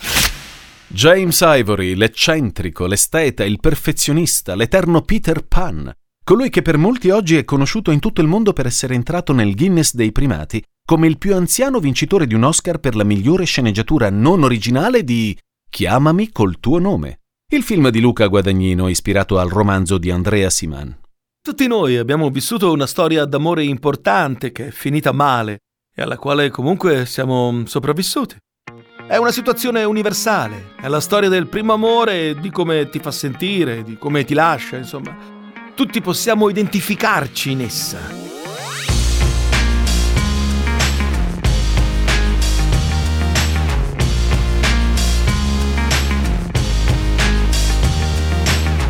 James 0.87 1.39
Ivory, 1.43 1.95
l'eccentrico, 1.95 2.87
l'esteta, 2.87 3.45
il 3.45 3.61
perfezionista, 3.61 4.55
l'eterno 4.55 5.03
Peter 5.03 5.45
Pan, 5.47 5.93
colui 6.25 6.49
che 6.49 6.63
per 6.63 6.79
molti 6.79 7.11
oggi 7.11 7.37
è 7.37 7.45
conosciuto 7.45 7.91
in 7.91 7.99
tutto 7.99 8.23
il 8.23 8.29
mondo 8.29 8.55
per 8.55 8.65
essere 8.65 8.95
entrato 8.95 9.35
nel 9.35 9.55
Guinness 9.55 9.93
dei 9.93 10.11
primati 10.11 10.65
come 10.83 11.07
il 11.07 11.19
più 11.19 11.35
anziano 11.35 11.81
vincitore 11.81 12.27
di 12.27 12.33
un 12.33 12.45
Oscar 12.45 12.79
per 12.79 12.97
la 12.97 13.05
migliore 13.05 13.45
sceneggiatura 13.45 14.09
non 14.09 14.43
originale 14.43 15.05
di 15.05 15.37
Chiamami 15.69 16.33
col 16.33 16.61
tuo 16.61 16.79
nome, 16.79 17.19
il 17.53 17.63
film 17.63 17.91
di 17.91 18.01
Luca 18.01 18.27
Guadagnino 18.27 18.89
ispirato 18.89 19.39
al 19.39 19.51
romanzo 19.51 19.99
di 19.99 20.11
Andrea 20.11 20.49
Siman. 20.49 20.99
Tutti 21.43 21.67
noi 21.67 21.99
abbiamo 21.99 22.31
vissuto 22.31 22.73
una 22.73 22.87
storia 22.87 23.27
d'amore 23.27 23.65
importante 23.65 24.51
che 24.51 24.69
è 24.69 24.71
finita 24.71 25.13
male 25.13 25.59
e 25.95 26.03
alla 26.03 26.17
quale 26.17 26.51
comunque 26.51 27.07
siamo 27.07 27.63
sopravvissuti. 27.67 28.37
È 29.07 29.17
una 29.17 29.33
situazione 29.33 29.83
universale, 29.85 30.75
è 30.81 30.87
la 30.87 31.01
storia 31.01 31.29
del 31.29 31.49
primo 31.49 31.73
amore, 31.73 32.37
di 32.37 32.51
come 32.51 32.89
ti 32.89 33.01
fa 33.01 33.11
sentire, 33.11 33.83
di 33.83 33.99
come 33.99 34.25
ti 34.25 34.35
lascia, 34.35 34.77
insomma. 34.77 35.17
Tutti 35.75 36.01
possiamo 36.01 36.49
identificarci 36.49 37.51
in 37.51 37.63
essa. 37.63 37.99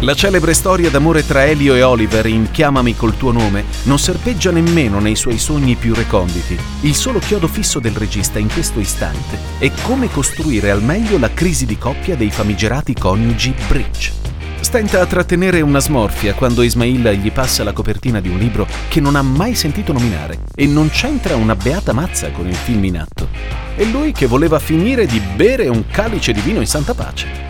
La 0.03 0.15
celebre 0.15 0.55
storia 0.55 0.89
d'amore 0.89 1.27
tra 1.27 1.45
Elio 1.45 1.75
e 1.75 1.83
Oliver 1.83 2.25
in 2.25 2.51
Chiamami 2.51 2.97
col 2.97 3.19
tuo 3.19 3.33
nome 3.33 3.65
non 3.83 3.99
serpeggia 3.99 4.51
nemmeno 4.51 4.99
nei 4.99 5.15
suoi 5.15 5.37
sogni 5.37 5.75
più 5.75 5.93
reconditi. 5.93 6.59
Il 6.81 6.95
solo 6.95 7.19
chiodo 7.19 7.47
fisso 7.47 7.81
del 7.81 7.93
regista 7.93 8.39
in 8.39 8.51
questo 8.51 8.81
istante 8.81 9.39
è 9.59 9.71
come 9.83 10.11
costruire 10.11 10.71
al 10.71 10.83
meglio 10.83 11.19
la 11.19 11.31
crisi 11.35 11.67
di 11.67 11.77
coppia 11.77 12.17
dei 12.17 12.31
famigerati 12.31 12.95
coniugi 12.95 13.55
Bridge. 13.69 14.13
Stenta 14.61 15.03
a 15.03 15.07
trattenere 15.07 15.61
una 15.61 15.81
smorfia 15.81 16.33
quando 16.33 16.63
Ismail 16.63 17.11
gli 17.21 17.31
passa 17.31 17.63
la 17.63 17.75
copertina 17.75 18.21
di 18.21 18.31
un 18.31 18.39
libro 18.39 18.67
che 18.89 19.01
non 19.01 19.17
ha 19.17 19.23
mai 19.23 19.55
sentito 19.55 19.93
nominare 19.93 20.45
e 20.55 20.65
non 20.67 20.89
c'entra 20.89 21.37
una 21.37 21.55
beata 21.55 21.93
mazza 21.93 22.31
con 22.31 22.49
il 22.49 22.55
film 22.55 22.85
in 22.85 22.97
atto. 22.97 23.29
È 23.77 23.85
lui 23.85 24.13
che 24.13 24.25
voleva 24.25 24.59
finire 24.59 25.05
di 25.05 25.21
bere 25.37 25.69
un 25.69 25.85
calice 25.89 26.33
di 26.33 26.41
vino 26.41 26.61
in 26.61 26.67
santa 26.67 26.95
pace. 26.95 27.49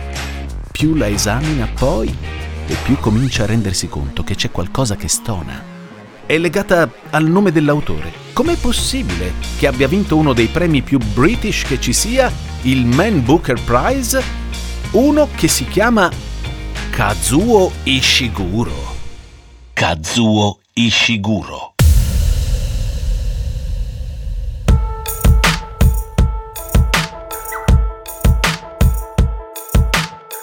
Più 0.69 0.95
la 0.95 1.07
esamina 1.07 1.69
poi, 1.73 2.11
e 2.71 2.77
più 2.83 2.97
comincia 2.99 3.43
a 3.43 3.47
rendersi 3.47 3.89
conto 3.89 4.23
che 4.23 4.35
c'è 4.35 4.49
qualcosa 4.49 4.95
che 4.95 5.09
stona. 5.09 5.61
È 6.25 6.37
legata 6.37 6.89
al 7.09 7.25
nome 7.25 7.51
dell'autore. 7.51 8.13
Com'è 8.31 8.55
possibile 8.55 9.33
che 9.57 9.67
abbia 9.67 9.89
vinto 9.89 10.15
uno 10.15 10.31
dei 10.31 10.47
premi 10.47 10.81
più 10.81 10.97
british 10.97 11.63
che 11.63 11.81
ci 11.81 11.91
sia, 11.91 12.31
il 12.61 12.85
Man 12.85 13.25
Booker 13.25 13.61
Prize? 13.61 14.23
Uno 14.91 15.27
che 15.35 15.49
si 15.49 15.67
chiama 15.67 16.09
Kazuo 16.91 17.73
Ishiguro. 17.83 18.95
Kazuo 19.73 20.59
Ishiguro. 20.71 21.70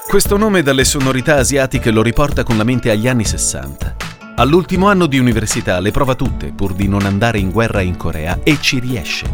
Questo 0.08 0.38
nome 0.38 0.62
dalle 0.62 0.84
sonorità 0.84 1.36
asiatiche 1.36 1.90
lo 1.90 2.00
riporta 2.00 2.42
con 2.42 2.56
la 2.56 2.64
mente 2.64 2.90
agli 2.90 3.06
anni 3.06 3.26
60. 3.26 3.96
All'ultimo 4.36 4.88
anno 4.88 5.04
di 5.04 5.18
università 5.18 5.80
le 5.80 5.90
prova 5.90 6.14
tutte 6.14 6.50
pur 6.50 6.72
di 6.72 6.88
non 6.88 7.04
andare 7.04 7.38
in 7.38 7.50
guerra 7.50 7.82
in 7.82 7.94
Corea 7.98 8.40
e 8.42 8.56
ci 8.58 8.78
riesce. 8.78 9.26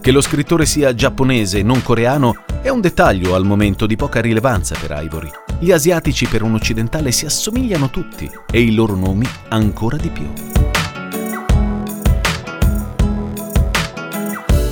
Che 0.00 0.10
lo 0.10 0.22
scrittore 0.22 0.64
sia 0.64 0.94
giapponese 0.94 1.58
e 1.58 1.62
non 1.62 1.82
coreano 1.82 2.44
è 2.62 2.70
un 2.70 2.80
dettaglio 2.80 3.34
al 3.34 3.44
momento 3.44 3.84
di 3.84 3.94
poca 3.94 4.22
rilevanza 4.22 4.74
per 4.80 4.98
Ivory. 5.02 5.30
Gli 5.58 5.70
asiatici 5.70 6.24
per 6.24 6.40
un 6.40 6.54
occidentale 6.54 7.12
si 7.12 7.26
assomigliano 7.26 7.90
tutti 7.90 8.30
e 8.50 8.62
i 8.62 8.74
loro 8.74 8.94
nomi 8.94 9.28
ancora 9.48 9.98
di 9.98 10.08
più. 10.08 10.32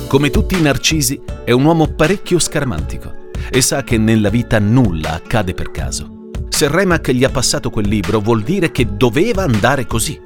Come 0.07 0.31
tutti 0.31 0.57
i 0.57 0.61
narcisi, 0.61 1.21
è 1.45 1.51
un 1.51 1.65
uomo 1.65 1.85
parecchio 1.85 2.39
scarmantico 2.39 3.20
e 3.51 3.61
sa 3.61 3.83
che 3.83 3.97
nella 3.97 4.29
vita 4.29 4.59
nulla 4.59 5.13
accade 5.13 5.53
per 5.53 5.71
caso. 5.71 6.29
Se 6.47 6.67
Remak 6.69 7.11
gli 7.11 7.23
ha 7.23 7.29
passato 7.29 7.69
quel 7.69 7.87
libro 7.87 8.19
vuol 8.19 8.43
dire 8.43 8.71
che 8.71 8.95
doveva 8.95 9.43
andare 9.43 9.85
così. 9.85 10.19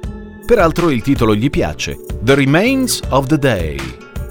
Peraltro 0.46 0.90
il 0.90 1.02
titolo 1.02 1.34
gli 1.34 1.50
piace, 1.50 1.98
The 2.20 2.36
Remains 2.36 3.00
of 3.08 3.26
the 3.26 3.38
Day. 3.38 3.76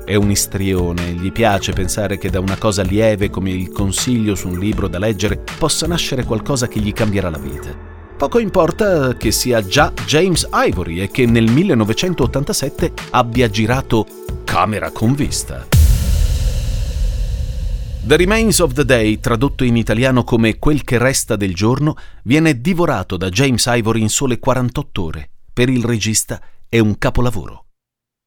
È 0.05 0.15
un 0.15 0.31
istrione, 0.31 1.11
gli 1.13 1.31
piace 1.31 1.73
pensare 1.73 2.17
che 2.17 2.29
da 2.29 2.39
una 2.39 2.57
cosa 2.57 2.83
lieve 2.83 3.29
come 3.29 3.51
il 3.51 3.71
consiglio 3.71 4.35
su 4.35 4.47
un 4.47 4.59
libro 4.59 4.87
da 4.87 4.99
leggere 4.99 5.43
possa 5.57 5.87
nascere 5.87 6.23
qualcosa 6.23 6.67
che 6.67 6.79
gli 6.79 6.93
cambierà 6.93 7.29
la 7.29 7.39
vita. 7.39 7.93
Poco 8.15 8.39
importa 8.39 9.13
che 9.15 9.31
sia 9.31 9.65
già 9.65 9.91
James 10.05 10.47
Ivory 10.53 11.01
e 11.01 11.09
che 11.09 11.25
nel 11.25 11.51
1987 11.51 12.93
abbia 13.09 13.49
girato 13.49 14.05
Camera 14.45 14.89
con 14.91 15.13
vista. 15.15 15.84
The 18.05 18.17
Remains 18.17 18.59
of 18.59 18.73
the 18.73 18.85
Day, 18.85 19.19
tradotto 19.19 19.63
in 19.63 19.75
italiano 19.75 20.23
come 20.23 20.59
Quel 20.59 20.83
che 20.83 20.99
resta 20.99 21.35
del 21.35 21.55
giorno, 21.55 21.95
viene 22.25 22.61
divorato 22.61 23.17
da 23.17 23.29
James 23.29 23.65
Ivory 23.65 24.01
in 24.01 24.09
sole 24.09 24.37
48 24.37 25.01
ore. 25.01 25.29
Per 25.51 25.69
il 25.69 25.83
regista 25.83 26.39
è 26.69 26.77
un 26.77 26.99
capolavoro. 26.99 27.65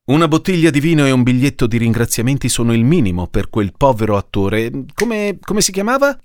Una 0.06 0.26
bottiglia 0.26 0.70
di 0.70 0.80
vino 0.80 1.06
e 1.06 1.12
un 1.12 1.22
biglietto 1.22 1.68
di 1.68 1.76
ringraziamenti 1.76 2.48
sono 2.48 2.72
il 2.72 2.82
minimo 2.82 3.28
per 3.28 3.50
quel 3.50 3.72
povero 3.76 4.16
attore. 4.16 4.68
Come, 4.94 5.38
come 5.40 5.60
si 5.60 5.70
chiamava? 5.70 6.18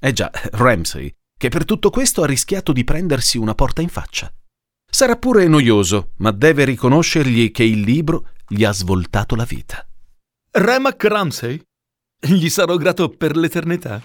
Eh 0.00 0.12
già, 0.14 0.30
Ramsey, 0.52 1.14
che 1.36 1.50
per 1.50 1.66
tutto 1.66 1.90
questo 1.90 2.22
ha 2.22 2.26
rischiato 2.26 2.72
di 2.72 2.82
prendersi 2.82 3.36
una 3.36 3.54
porta 3.54 3.82
in 3.82 3.90
faccia. 3.90 4.32
Sarà 4.90 5.16
pure 5.16 5.46
noioso, 5.48 6.12
ma 6.16 6.30
deve 6.30 6.64
riconoscergli 6.64 7.50
che 7.50 7.62
il 7.62 7.80
libro 7.80 8.28
gli 8.48 8.64
ha 8.64 8.72
svoltato 8.72 9.36
la 9.36 9.44
vita. 9.44 9.86
Remak 10.52 11.04
Ramsey? 11.04 11.62
Gli 12.22 12.50
sarò 12.50 12.76
grato 12.76 13.08
per 13.08 13.34
l'eternità. 13.34 14.02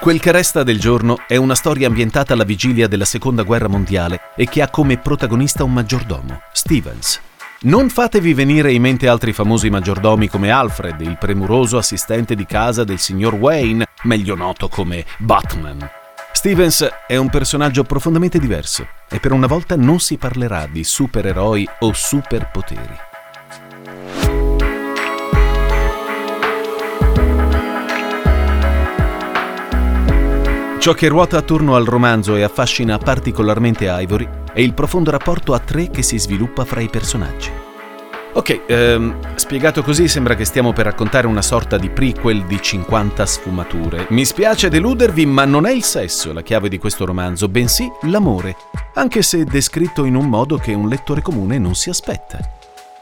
Quel 0.00 0.20
che 0.20 0.30
resta 0.30 0.62
del 0.62 0.78
giorno 0.78 1.18
è 1.26 1.34
una 1.34 1.56
storia 1.56 1.88
ambientata 1.88 2.32
alla 2.32 2.44
vigilia 2.44 2.86
della 2.86 3.04
Seconda 3.04 3.42
Guerra 3.42 3.66
Mondiale 3.66 4.20
e 4.36 4.46
che 4.46 4.62
ha 4.62 4.70
come 4.70 4.98
protagonista 4.98 5.64
un 5.64 5.72
maggiordomo, 5.72 6.42
Stevens. 6.52 7.20
Non 7.62 7.88
fatevi 7.88 8.34
venire 8.34 8.72
in 8.72 8.82
mente 8.82 9.08
altri 9.08 9.32
famosi 9.32 9.68
maggiordomi 9.68 10.28
come 10.28 10.52
Alfred, 10.52 11.00
il 11.00 11.18
premuroso 11.18 11.78
assistente 11.78 12.36
di 12.36 12.46
casa 12.46 12.84
del 12.84 13.00
signor 13.00 13.34
Wayne, 13.34 13.86
meglio 14.04 14.36
noto 14.36 14.68
come 14.68 15.04
Batman. 15.18 15.90
Stevens 16.30 16.88
è 17.08 17.16
un 17.16 17.28
personaggio 17.30 17.82
profondamente 17.82 18.38
diverso 18.38 18.86
e 19.12 19.20
per 19.20 19.32
una 19.32 19.46
volta 19.46 19.76
non 19.76 20.00
si 20.00 20.16
parlerà 20.16 20.66
di 20.66 20.82
supereroi 20.82 21.68
o 21.80 21.92
superpoteri. 21.92 22.96
Ciò 30.78 30.94
che 30.94 31.06
ruota 31.06 31.38
attorno 31.38 31.76
al 31.76 31.84
romanzo 31.84 32.34
e 32.34 32.42
affascina 32.42 32.98
particolarmente 32.98 33.86
Ivory 33.88 34.28
è 34.52 34.60
il 34.60 34.74
profondo 34.74 35.12
rapporto 35.12 35.54
a 35.54 35.60
tre 35.60 35.90
che 35.90 36.02
si 36.02 36.18
sviluppa 36.18 36.64
fra 36.64 36.80
i 36.80 36.88
personaggi. 36.88 37.71
Ok, 38.34 38.62
ehm, 38.66 39.34
spiegato 39.34 39.82
così 39.82 40.08
sembra 40.08 40.34
che 40.34 40.46
stiamo 40.46 40.72
per 40.72 40.86
raccontare 40.86 41.26
una 41.26 41.42
sorta 41.42 41.76
di 41.76 41.90
prequel 41.90 42.46
di 42.46 42.62
50 42.62 43.26
sfumature. 43.26 44.06
Mi 44.08 44.24
spiace 44.24 44.70
deludervi, 44.70 45.26
ma 45.26 45.44
non 45.44 45.66
è 45.66 45.70
il 45.70 45.82
sesso 45.82 46.32
la 46.32 46.40
chiave 46.40 46.70
di 46.70 46.78
questo 46.78 47.04
romanzo, 47.04 47.48
bensì 47.48 47.90
l'amore, 48.02 48.56
anche 48.94 49.20
se 49.20 49.44
descritto 49.44 50.06
in 50.06 50.14
un 50.14 50.30
modo 50.30 50.56
che 50.56 50.72
un 50.72 50.88
lettore 50.88 51.20
comune 51.20 51.58
non 51.58 51.74
si 51.74 51.90
aspetta. 51.90 52.38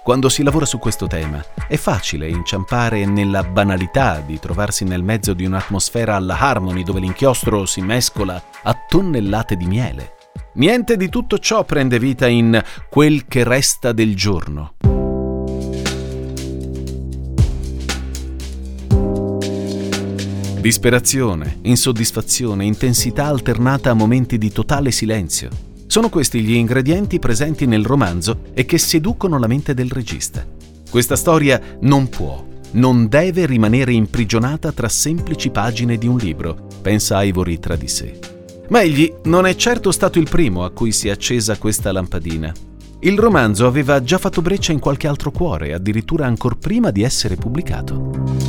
Quando 0.02 0.28
si 0.28 0.42
lavora 0.42 0.64
su 0.64 0.80
questo 0.80 1.06
tema 1.06 1.40
è 1.68 1.76
facile 1.76 2.26
inciampare 2.26 3.04
nella 3.04 3.44
banalità 3.44 4.20
di 4.26 4.40
trovarsi 4.40 4.82
nel 4.82 5.04
mezzo 5.04 5.32
di 5.32 5.44
un'atmosfera 5.44 6.16
alla 6.16 6.36
Harmony 6.36 6.82
dove 6.82 6.98
l'inchiostro 6.98 7.66
si 7.66 7.82
mescola 7.82 8.42
a 8.62 8.76
tonnellate 8.88 9.54
di 9.56 9.66
miele. 9.66 10.14
Niente 10.54 10.96
di 10.96 11.08
tutto 11.08 11.38
ciò 11.38 11.62
prende 11.62 12.00
vita 12.00 12.26
in 12.26 12.60
quel 12.88 13.26
che 13.28 13.44
resta 13.44 13.92
del 13.92 14.16
giorno. 14.16 14.74
Disperazione, 20.60 21.60
insoddisfazione, 21.62 22.66
intensità 22.66 23.24
alternata 23.24 23.90
a 23.90 23.94
momenti 23.94 24.36
di 24.36 24.52
totale 24.52 24.90
silenzio. 24.90 25.48
Sono 25.86 26.10
questi 26.10 26.42
gli 26.42 26.52
ingredienti 26.52 27.18
presenti 27.18 27.64
nel 27.64 27.86
romanzo 27.86 28.42
e 28.52 28.66
che 28.66 28.76
seducono 28.76 29.38
la 29.38 29.46
mente 29.46 29.72
del 29.72 29.90
regista. 29.90 30.46
Questa 30.90 31.16
storia 31.16 31.58
non 31.80 32.10
può, 32.10 32.44
non 32.72 33.08
deve 33.08 33.46
rimanere 33.46 33.94
imprigionata 33.94 34.70
tra 34.70 34.90
semplici 34.90 35.48
pagine 35.48 35.96
di 35.96 36.06
un 36.06 36.18
libro, 36.18 36.66
pensa 36.82 37.22
Ivory 37.22 37.58
tra 37.58 37.74
di 37.74 37.88
sé. 37.88 38.18
Ma 38.68 38.82
egli 38.82 39.10
non 39.24 39.46
è 39.46 39.56
certo 39.56 39.90
stato 39.90 40.18
il 40.18 40.28
primo 40.28 40.64
a 40.64 40.70
cui 40.72 40.92
si 40.92 41.08
è 41.08 41.10
accesa 41.10 41.56
questa 41.56 41.90
lampadina. 41.90 42.52
Il 43.00 43.18
romanzo 43.18 43.66
aveva 43.66 44.02
già 44.02 44.18
fatto 44.18 44.42
breccia 44.42 44.72
in 44.72 44.78
qualche 44.78 45.08
altro 45.08 45.30
cuore, 45.30 45.72
addirittura 45.72 46.26
ancor 46.26 46.58
prima 46.58 46.90
di 46.90 47.02
essere 47.02 47.36
pubblicato. 47.36 48.39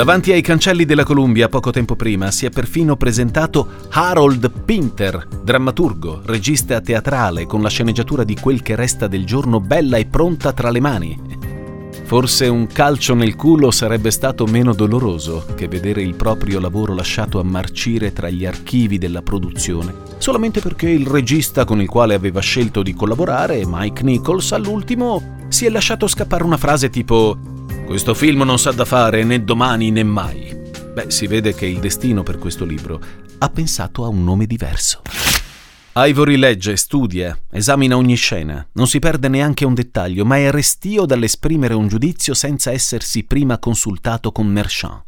Davanti 0.00 0.32
ai 0.32 0.40
cancelli 0.40 0.86
della 0.86 1.04
Columbia 1.04 1.50
poco 1.50 1.70
tempo 1.70 1.94
prima 1.94 2.30
si 2.30 2.46
è 2.46 2.48
perfino 2.48 2.96
presentato 2.96 3.68
Harold 3.90 4.50
Pinter, 4.64 5.28
drammaturgo, 5.44 6.22
regista 6.24 6.80
teatrale 6.80 7.44
con 7.44 7.60
la 7.60 7.68
sceneggiatura 7.68 8.24
di 8.24 8.34
Quel 8.34 8.62
che 8.62 8.76
resta 8.76 9.08
del 9.08 9.26
giorno 9.26 9.60
bella 9.60 9.98
e 9.98 10.06
pronta 10.06 10.54
tra 10.54 10.70
le 10.70 10.80
mani. 10.80 11.20
Forse 12.04 12.48
un 12.48 12.66
calcio 12.66 13.12
nel 13.12 13.36
culo 13.36 13.70
sarebbe 13.70 14.10
stato 14.10 14.46
meno 14.46 14.72
doloroso 14.72 15.44
che 15.54 15.68
vedere 15.68 16.00
il 16.00 16.14
proprio 16.14 16.60
lavoro 16.60 16.94
lasciato 16.94 17.38
a 17.38 17.44
marcire 17.44 18.14
tra 18.14 18.30
gli 18.30 18.46
archivi 18.46 18.96
della 18.96 19.20
produzione, 19.20 19.94
solamente 20.16 20.60
perché 20.60 20.88
il 20.88 21.06
regista 21.06 21.66
con 21.66 21.78
il 21.78 21.88
quale 21.90 22.14
aveva 22.14 22.40
scelto 22.40 22.82
di 22.82 22.94
collaborare, 22.94 23.64
Mike 23.66 24.02
Nichols, 24.02 24.52
all'ultimo 24.52 25.36
si 25.48 25.66
è 25.66 25.68
lasciato 25.68 26.06
scappare 26.06 26.42
una 26.42 26.56
frase 26.56 26.88
tipo 26.88 27.58
questo 27.90 28.14
film 28.14 28.42
non 28.42 28.56
sa 28.56 28.70
da 28.70 28.84
fare 28.84 29.24
né 29.24 29.42
domani 29.42 29.90
né 29.90 30.04
mai. 30.04 30.56
Beh, 30.94 31.10
si 31.10 31.26
vede 31.26 31.56
che 31.56 31.66
il 31.66 31.80
destino 31.80 32.22
per 32.22 32.38
questo 32.38 32.64
libro 32.64 33.00
ha 33.38 33.50
pensato 33.50 34.04
a 34.04 34.08
un 34.08 34.22
nome 34.22 34.46
diverso. 34.46 35.02
Ivory 35.94 36.36
legge, 36.36 36.76
studia, 36.76 37.36
esamina 37.50 37.96
ogni 37.96 38.14
scena, 38.14 38.64
non 38.74 38.86
si 38.86 39.00
perde 39.00 39.26
neanche 39.26 39.64
un 39.64 39.74
dettaglio, 39.74 40.24
ma 40.24 40.36
è 40.36 40.52
restio 40.52 41.04
dall'esprimere 41.04 41.74
un 41.74 41.88
giudizio 41.88 42.32
senza 42.32 42.70
essersi 42.70 43.24
prima 43.24 43.58
consultato 43.58 44.30
con 44.30 44.46
Merchant. 44.46 45.02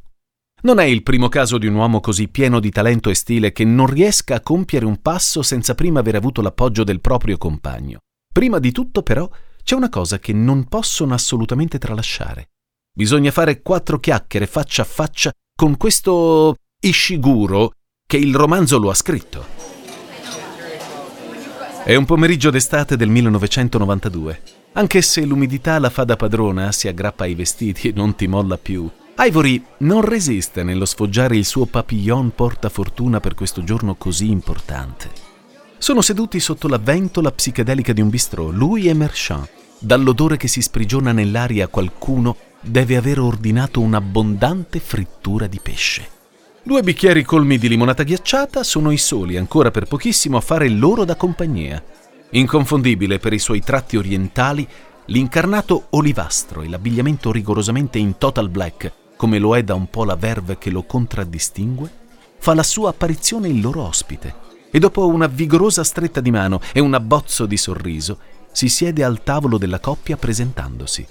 Non 0.62 0.80
è 0.80 0.84
il 0.84 1.04
primo 1.04 1.28
caso 1.28 1.58
di 1.58 1.68
un 1.68 1.76
uomo 1.76 2.00
così 2.00 2.26
pieno 2.26 2.58
di 2.58 2.70
talento 2.70 3.10
e 3.10 3.14
stile 3.14 3.52
che 3.52 3.64
non 3.64 3.86
riesca 3.86 4.34
a 4.34 4.40
compiere 4.40 4.86
un 4.86 5.00
passo 5.00 5.42
senza 5.42 5.76
prima 5.76 6.00
aver 6.00 6.16
avuto 6.16 6.42
l'appoggio 6.42 6.82
del 6.82 7.00
proprio 7.00 7.38
compagno. 7.38 8.00
Prima 8.34 8.58
di 8.58 8.72
tutto, 8.72 9.04
però, 9.04 9.30
c'è 9.62 9.76
una 9.76 9.88
cosa 9.88 10.18
che 10.18 10.32
non 10.32 10.64
possono 10.64 11.14
assolutamente 11.14 11.78
tralasciare. 11.78 12.48
Bisogna 12.94 13.30
fare 13.30 13.62
quattro 13.62 13.98
chiacchiere 13.98 14.46
faccia 14.46 14.82
a 14.82 14.84
faccia 14.84 15.32
con 15.56 15.78
questo 15.78 16.56
Ishiguro 16.78 17.72
che 18.06 18.18
il 18.18 18.34
romanzo 18.34 18.78
lo 18.78 18.90
ha 18.90 18.94
scritto. 18.94 19.46
È 21.84 21.94
un 21.94 22.04
pomeriggio 22.04 22.50
d'estate 22.50 22.98
del 22.98 23.08
1992. 23.08 24.42
Anche 24.74 25.00
se 25.00 25.24
l'umidità 25.24 25.78
la 25.78 25.88
fa 25.88 26.04
da 26.04 26.16
padrona, 26.16 26.70
si 26.70 26.86
aggrappa 26.86 27.24
ai 27.24 27.34
vestiti 27.34 27.88
e 27.88 27.92
non 27.94 28.14
ti 28.14 28.26
molla 28.26 28.58
più. 28.58 28.90
Ivory 29.16 29.64
non 29.78 30.02
resiste 30.02 30.62
nello 30.62 30.84
sfoggiare 30.84 31.34
il 31.34 31.46
suo 31.46 31.64
papillon 31.64 32.34
portafortuna 32.34 33.20
per 33.20 33.32
questo 33.32 33.64
giorno 33.64 33.94
così 33.94 34.30
importante. 34.30 35.10
Sono 35.78 36.02
seduti 36.02 36.40
sotto 36.40 36.68
la 36.68 36.78
ventola 36.78 37.32
psichedelica 37.32 37.94
di 37.94 38.02
un 38.02 38.10
bistrò, 38.10 38.50
lui 38.50 38.88
e 38.88 38.92
Merchant. 38.92 39.48
Dall'odore 39.78 40.36
che 40.36 40.46
si 40.46 40.60
sprigiona 40.60 41.12
nell'aria 41.12 41.68
qualcuno 41.68 42.36
deve 42.62 42.96
aver 42.96 43.18
ordinato 43.18 43.80
un'abbondante 43.80 44.78
frittura 44.78 45.46
di 45.46 45.60
pesce. 45.60 46.08
Due 46.62 46.82
bicchieri 46.82 47.24
colmi 47.24 47.58
di 47.58 47.68
limonata 47.68 48.04
ghiacciata 48.04 48.62
sono 48.62 48.92
i 48.92 48.96
soli 48.96 49.36
ancora 49.36 49.72
per 49.72 49.86
pochissimo 49.86 50.36
a 50.36 50.40
fare 50.40 50.68
loro 50.68 51.04
da 51.04 51.16
compagnia. 51.16 51.82
Inconfondibile 52.30 53.18
per 53.18 53.32
i 53.32 53.40
suoi 53.40 53.60
tratti 53.60 53.96
orientali, 53.96 54.66
l'incarnato 55.06 55.86
olivastro 55.90 56.62
e 56.62 56.68
l'abbigliamento 56.68 57.32
rigorosamente 57.32 57.98
in 57.98 58.16
total 58.16 58.48
black, 58.48 58.92
come 59.16 59.40
lo 59.40 59.56
è 59.56 59.64
da 59.64 59.74
un 59.74 59.90
po' 59.90 60.04
la 60.04 60.14
verve 60.14 60.56
che 60.56 60.70
lo 60.70 60.84
contraddistingue, 60.84 61.90
fa 62.38 62.54
la 62.54 62.62
sua 62.62 62.90
apparizione 62.90 63.48
il 63.48 63.60
loro 63.60 63.82
ospite 63.82 64.34
e 64.70 64.78
dopo 64.78 65.08
una 65.08 65.26
vigorosa 65.26 65.82
stretta 65.82 66.20
di 66.20 66.30
mano 66.30 66.60
e 66.72 66.78
un 66.78 66.94
abbozzo 66.94 67.44
di 67.44 67.56
sorriso 67.56 68.18
si 68.52 68.68
siede 68.68 69.02
al 69.02 69.22
tavolo 69.24 69.58
della 69.58 69.80
coppia 69.80 70.16
presentandosi. 70.16 71.06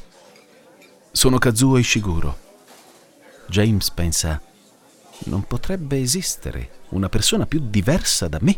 Sono 1.13 1.39
Kazuo 1.39 1.77
Ishiguro. 1.77 2.37
James 3.47 3.91
pensa, 3.91 4.41
non 5.25 5.43
potrebbe 5.43 5.99
esistere 5.99 6.69
una 6.89 7.09
persona 7.09 7.45
più 7.45 7.59
diversa 7.69 8.29
da 8.29 8.37
me. 8.41 8.57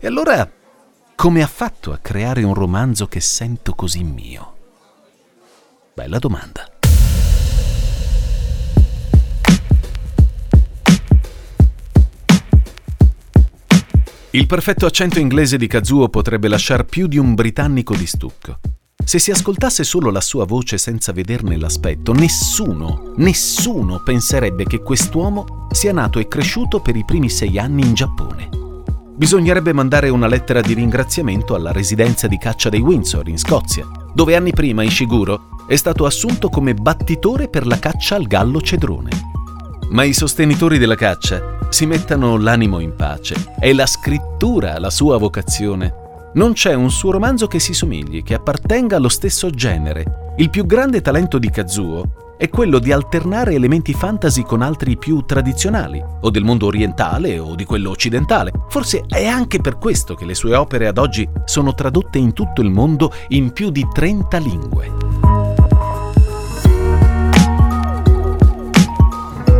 E 0.00 0.06
allora, 0.06 0.50
come 1.14 1.42
ha 1.42 1.46
fatto 1.46 1.92
a 1.92 1.98
creare 1.98 2.42
un 2.42 2.54
romanzo 2.54 3.06
che 3.06 3.20
sento 3.20 3.74
così 3.74 4.02
mio? 4.02 4.56
Bella 5.94 6.18
domanda. 6.18 6.68
Il 14.32 14.46
perfetto 14.46 14.86
accento 14.86 15.20
inglese 15.20 15.56
di 15.56 15.68
Kazuo 15.68 16.08
potrebbe 16.08 16.48
lasciare 16.48 16.84
più 16.84 17.06
di 17.06 17.16
un 17.16 17.34
britannico 17.34 17.94
di 17.94 18.06
stucco. 18.06 18.58
Se 19.04 19.18
si 19.18 19.30
ascoltasse 19.30 19.82
solo 19.82 20.10
la 20.10 20.20
sua 20.20 20.44
voce 20.44 20.78
senza 20.78 21.12
vederne 21.12 21.56
l'aspetto, 21.56 22.12
nessuno, 22.12 23.12
nessuno 23.16 24.00
penserebbe 24.04 24.64
che 24.64 24.82
quest'uomo 24.82 25.66
sia 25.72 25.92
nato 25.92 26.18
e 26.18 26.28
cresciuto 26.28 26.80
per 26.80 26.96
i 26.96 27.04
primi 27.04 27.28
sei 27.28 27.58
anni 27.58 27.82
in 27.82 27.94
Giappone. 27.94 28.48
Bisognerebbe 29.16 29.72
mandare 29.72 30.08
una 30.08 30.26
lettera 30.26 30.60
di 30.60 30.74
ringraziamento 30.74 31.54
alla 31.54 31.72
residenza 31.72 32.26
di 32.26 32.38
caccia 32.38 32.68
dei 32.68 32.80
Windsor, 32.80 33.28
in 33.28 33.38
Scozia, 33.38 33.86
dove 34.14 34.36
anni 34.36 34.52
prima 34.52 34.82
Ishiguro 34.82 35.56
è 35.66 35.76
stato 35.76 36.06
assunto 36.06 36.48
come 36.48 36.74
battitore 36.74 37.48
per 37.48 37.66
la 37.66 37.78
caccia 37.78 38.14
al 38.14 38.26
gallo 38.26 38.60
cedrone. 38.60 39.10
Ma 39.90 40.04
i 40.04 40.12
sostenitori 40.12 40.78
della 40.78 40.94
caccia 40.94 41.58
si 41.68 41.84
mettano 41.84 42.36
l'animo 42.38 42.78
in 42.78 42.94
pace. 42.94 43.54
È 43.58 43.72
la 43.72 43.86
scrittura 43.86 44.78
la 44.78 44.90
sua 44.90 45.18
vocazione 45.18 46.08
non 46.34 46.52
c'è 46.52 46.74
un 46.74 46.90
suo 46.90 47.10
romanzo 47.10 47.46
che 47.46 47.58
si 47.58 47.74
somigli, 47.74 48.22
che 48.22 48.34
appartenga 48.34 48.96
allo 48.96 49.08
stesso 49.08 49.50
genere. 49.50 50.34
Il 50.36 50.50
più 50.50 50.64
grande 50.64 51.00
talento 51.00 51.38
di 51.38 51.50
Kazuo 51.50 52.36
è 52.38 52.48
quello 52.48 52.78
di 52.78 52.92
alternare 52.92 53.54
elementi 53.54 53.92
fantasy 53.92 54.42
con 54.42 54.62
altri 54.62 54.96
più 54.96 55.24
tradizionali, 55.26 56.02
o 56.20 56.30
del 56.30 56.44
mondo 56.44 56.66
orientale 56.66 57.38
o 57.38 57.54
di 57.54 57.64
quello 57.64 57.90
occidentale. 57.90 58.52
Forse 58.68 59.04
è 59.06 59.26
anche 59.26 59.60
per 59.60 59.76
questo 59.76 60.14
che 60.14 60.24
le 60.24 60.34
sue 60.34 60.54
opere 60.54 60.86
ad 60.86 60.98
oggi 60.98 61.28
sono 61.44 61.74
tradotte 61.74 62.18
in 62.18 62.32
tutto 62.32 62.62
il 62.62 62.70
mondo 62.70 63.12
in 63.28 63.52
più 63.52 63.70
di 63.70 63.86
30 63.92 64.38
lingue. 64.38 64.92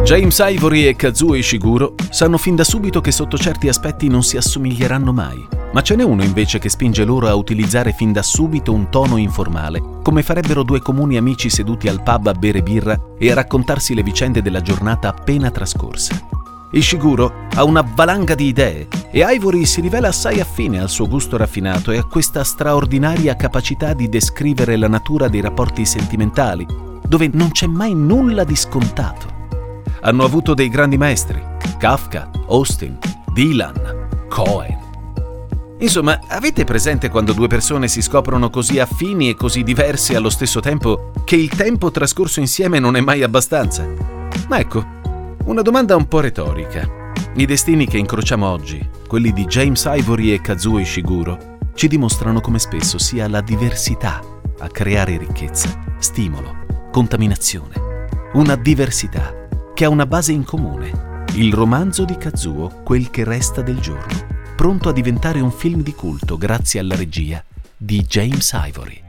James 0.04 0.42
Ivory 0.42 0.86
e 0.86 0.96
Kazuo 0.96 1.34
Ishiguro 1.34 1.94
sanno 2.08 2.38
fin 2.38 2.56
da 2.56 2.64
subito 2.64 3.00
che 3.00 3.12
sotto 3.12 3.36
certi 3.36 3.68
aspetti 3.68 4.08
non 4.08 4.22
si 4.22 4.36
assomiglieranno 4.36 5.12
mai, 5.12 5.46
ma 5.72 5.82
ce 5.82 5.94
n'è 5.94 6.02
uno 6.02 6.22
invece 6.22 6.58
che 6.58 6.68
spinge 6.68 7.04
loro 7.04 7.28
a 7.28 7.34
utilizzare 7.34 7.92
fin 7.92 8.12
da 8.12 8.22
subito 8.22 8.72
un 8.72 8.90
tono 8.90 9.16
informale, 9.16 9.82
come 10.02 10.22
farebbero 10.22 10.62
due 10.62 10.80
comuni 10.80 11.16
amici 11.16 11.48
seduti 11.48 11.88
al 11.88 12.02
pub 12.02 12.26
a 12.26 12.32
bere 12.32 12.62
birra 12.62 12.98
e 13.18 13.30
a 13.30 13.34
raccontarsi 13.34 13.94
le 13.94 14.02
vicende 14.02 14.42
della 14.42 14.60
giornata 14.60 15.08
appena 15.08 15.50
trascorsa. 15.50 16.38
Ishiguro 16.72 17.46
ha 17.54 17.64
una 17.64 17.82
valanga 17.82 18.34
di 18.34 18.46
idee 18.46 18.86
e 19.10 19.24
Ivory 19.26 19.64
si 19.64 19.80
rivela 19.80 20.08
assai 20.08 20.40
affine 20.40 20.80
al 20.80 20.88
suo 20.88 21.08
gusto 21.08 21.36
raffinato 21.36 21.90
e 21.90 21.98
a 21.98 22.04
questa 22.04 22.44
straordinaria 22.44 23.34
capacità 23.34 23.92
di 23.92 24.08
descrivere 24.08 24.76
la 24.76 24.88
natura 24.88 25.28
dei 25.28 25.40
rapporti 25.40 25.84
sentimentali, 25.84 26.64
dove 27.06 27.28
non 27.32 27.50
c'è 27.50 27.66
mai 27.66 27.94
nulla 27.94 28.44
di 28.44 28.54
scontato. 28.54 29.38
Hanno 30.02 30.24
avuto 30.24 30.54
dei 30.54 30.68
grandi 30.68 30.96
maestri, 30.96 31.42
Kafka, 31.78 32.30
Austin, 32.46 32.96
Dylan, 33.32 34.26
Cohen. 34.28 34.89
Insomma, 35.80 36.20
avete 36.28 36.64
presente 36.64 37.08
quando 37.08 37.32
due 37.32 37.46
persone 37.46 37.88
si 37.88 38.02
scoprono 38.02 38.50
così 38.50 38.78
affini 38.78 39.30
e 39.30 39.34
così 39.34 39.62
diverse 39.62 40.14
allo 40.14 40.28
stesso 40.28 40.60
tempo 40.60 41.10
che 41.24 41.36
il 41.36 41.48
tempo 41.48 41.90
trascorso 41.90 42.40
insieme 42.40 42.78
non 42.78 42.96
è 42.96 43.00
mai 43.00 43.22
abbastanza? 43.22 43.88
Ma 44.48 44.58
ecco, 44.58 44.84
una 45.44 45.62
domanda 45.62 45.96
un 45.96 46.06
po' 46.06 46.20
retorica. 46.20 46.86
I 47.34 47.46
destini 47.46 47.86
che 47.86 47.96
incrociamo 47.96 48.46
oggi, 48.46 48.86
quelli 49.06 49.32
di 49.32 49.46
James 49.46 49.82
Ivory 49.86 50.32
e 50.32 50.42
Kazuo 50.42 50.78
Ishiguro, 50.78 51.56
ci 51.74 51.88
dimostrano 51.88 52.42
come 52.42 52.58
spesso 52.58 52.98
sia 52.98 53.26
la 53.26 53.40
diversità 53.40 54.20
a 54.58 54.68
creare 54.68 55.16
ricchezza, 55.16 55.82
stimolo, 55.98 56.88
contaminazione. 56.92 58.08
Una 58.34 58.54
diversità 58.54 59.48
che 59.72 59.86
ha 59.86 59.88
una 59.88 60.04
base 60.04 60.32
in 60.32 60.44
comune. 60.44 61.24
Il 61.36 61.54
romanzo 61.54 62.04
di 62.04 62.18
Kazuo, 62.18 62.82
Quel 62.84 63.08
che 63.08 63.24
resta 63.24 63.62
del 63.62 63.78
giorno, 63.78 64.39
pronto 64.60 64.90
a 64.90 64.92
diventare 64.92 65.40
un 65.40 65.50
film 65.50 65.80
di 65.82 65.94
culto 65.94 66.36
grazie 66.36 66.80
alla 66.80 66.94
regia 66.94 67.42
di 67.78 68.02
James 68.02 68.52
Ivory. 68.52 69.02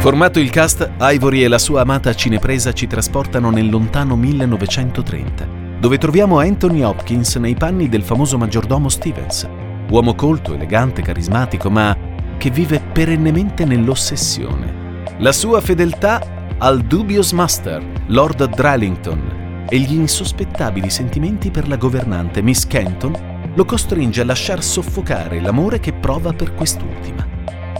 Formato 0.00 0.38
il 0.38 0.50
cast, 0.50 0.90
Ivory 1.00 1.44
e 1.44 1.48
la 1.48 1.56
sua 1.56 1.80
amata 1.80 2.12
cinepresa 2.12 2.74
ci 2.74 2.86
trasportano 2.86 3.48
nel 3.48 3.70
lontano 3.70 4.16
1930, 4.16 5.48
dove 5.80 5.96
troviamo 5.96 6.40
Anthony 6.40 6.82
Hopkins 6.82 7.36
nei 7.36 7.54
panni 7.54 7.88
del 7.88 8.02
famoso 8.02 8.36
maggiordomo 8.36 8.90
Stevens, 8.90 9.48
uomo 9.88 10.14
colto, 10.14 10.52
elegante, 10.52 11.00
carismatico, 11.00 11.70
ma 11.70 11.96
che 12.36 12.50
vive 12.50 12.82
perennemente 12.92 13.64
nell'ossessione. 13.64 15.04
La 15.20 15.32
sua 15.32 15.62
fedeltà 15.62 16.54
al 16.58 16.82
dubious 16.82 17.32
master, 17.32 17.82
Lord 18.08 18.44
Drallington, 18.54 19.37
e 19.68 19.78
gli 19.78 19.94
insospettabili 19.94 20.88
sentimenti 20.90 21.50
per 21.50 21.68
la 21.68 21.76
governante 21.76 22.42
Miss 22.42 22.66
Kenton 22.66 23.36
lo 23.54 23.64
costringe 23.64 24.20
a 24.22 24.24
lasciar 24.24 24.62
soffocare 24.62 25.40
l'amore 25.40 25.80
che 25.80 25.92
prova 25.92 26.32
per 26.32 26.54
quest'ultima. 26.54 27.26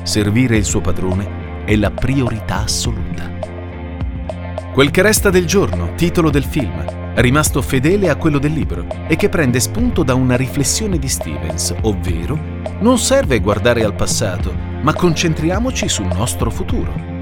Servire 0.02 0.56
il 0.56 0.64
suo 0.64 0.80
padrone 0.80 1.64
è 1.64 1.76
la 1.76 1.90
priorità 1.90 2.62
assoluta. 2.64 3.36
Quel 4.72 4.90
che 4.90 5.02
resta 5.02 5.30
del 5.30 5.46
giorno, 5.46 5.94
titolo 5.94 6.30
del 6.30 6.44
film, 6.44 6.84
rimasto 7.14 7.62
fedele 7.62 8.08
a 8.08 8.16
quello 8.16 8.38
del 8.38 8.52
libro 8.52 8.86
e 9.08 9.16
che 9.16 9.28
prende 9.28 9.58
spunto 9.60 10.02
da 10.02 10.14
una 10.14 10.36
riflessione 10.36 10.98
di 10.98 11.08
Stevens, 11.08 11.74
ovvero 11.82 12.38
non 12.80 12.98
serve 12.98 13.40
guardare 13.40 13.82
al 13.82 13.94
passato, 13.94 14.54
ma 14.82 14.94
concentriamoci 14.94 15.88
sul 15.88 16.06
nostro 16.06 16.50
futuro. 16.50 17.17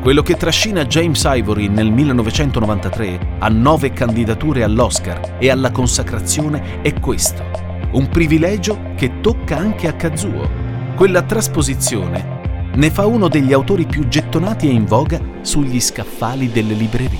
Quello 0.00 0.22
che 0.22 0.36
trascina 0.36 0.86
James 0.86 1.22
Ivory 1.26 1.68
nel 1.68 1.90
1993 1.90 3.36
a 3.40 3.48
nove 3.48 3.92
candidature 3.92 4.62
all'Oscar 4.62 5.36
e 5.38 5.50
alla 5.50 5.72
consacrazione 5.72 6.80
è 6.82 6.98
questo, 7.00 7.44
un 7.90 8.08
privilegio 8.08 8.92
che 8.94 9.20
tocca 9.20 9.56
anche 9.56 9.88
a 9.88 9.94
Kazuo, 9.94 10.48
quella 10.94 11.22
trasposizione 11.22 12.36
ne 12.74 12.90
fa 12.90 13.06
uno 13.06 13.28
degli 13.28 13.52
autori 13.52 13.86
più 13.86 14.06
gettonati 14.06 14.68
e 14.68 14.72
in 14.72 14.84
voga 14.84 15.20
sugli 15.40 15.80
scaffali 15.80 16.52
delle 16.52 16.74
librerie. 16.74 17.18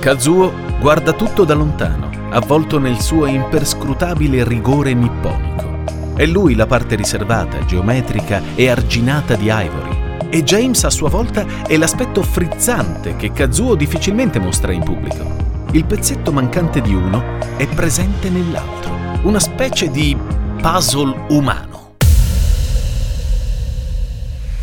Kazuo 0.00 0.52
guarda 0.80 1.12
tutto 1.12 1.44
da 1.44 1.52
lontano, 1.52 2.08
avvolto 2.30 2.78
nel 2.78 2.98
suo 2.98 3.26
imperscrutabile 3.26 4.42
rigore 4.42 4.94
nipponico. 4.94 5.84
È 6.16 6.24
lui 6.24 6.54
la 6.54 6.66
parte 6.66 6.96
riservata, 6.96 7.62
geometrica 7.66 8.40
e 8.54 8.70
arginata 8.70 9.36
di 9.36 9.50
Ivory. 9.50 9.95
E 10.36 10.42
James 10.42 10.84
a 10.84 10.90
sua 10.90 11.08
volta 11.08 11.64
è 11.66 11.78
l'aspetto 11.78 12.22
frizzante 12.22 13.16
che 13.16 13.32
Kazuo 13.32 13.74
difficilmente 13.74 14.38
mostra 14.38 14.70
in 14.70 14.82
pubblico. 14.82 15.64
Il 15.72 15.86
pezzetto 15.86 16.30
mancante 16.30 16.82
di 16.82 16.92
uno 16.92 17.38
è 17.56 17.66
presente 17.66 18.28
nell'altro, 18.28 18.94
una 19.22 19.40
specie 19.40 19.90
di 19.90 20.14
puzzle 20.60 21.24
umano. 21.30 21.94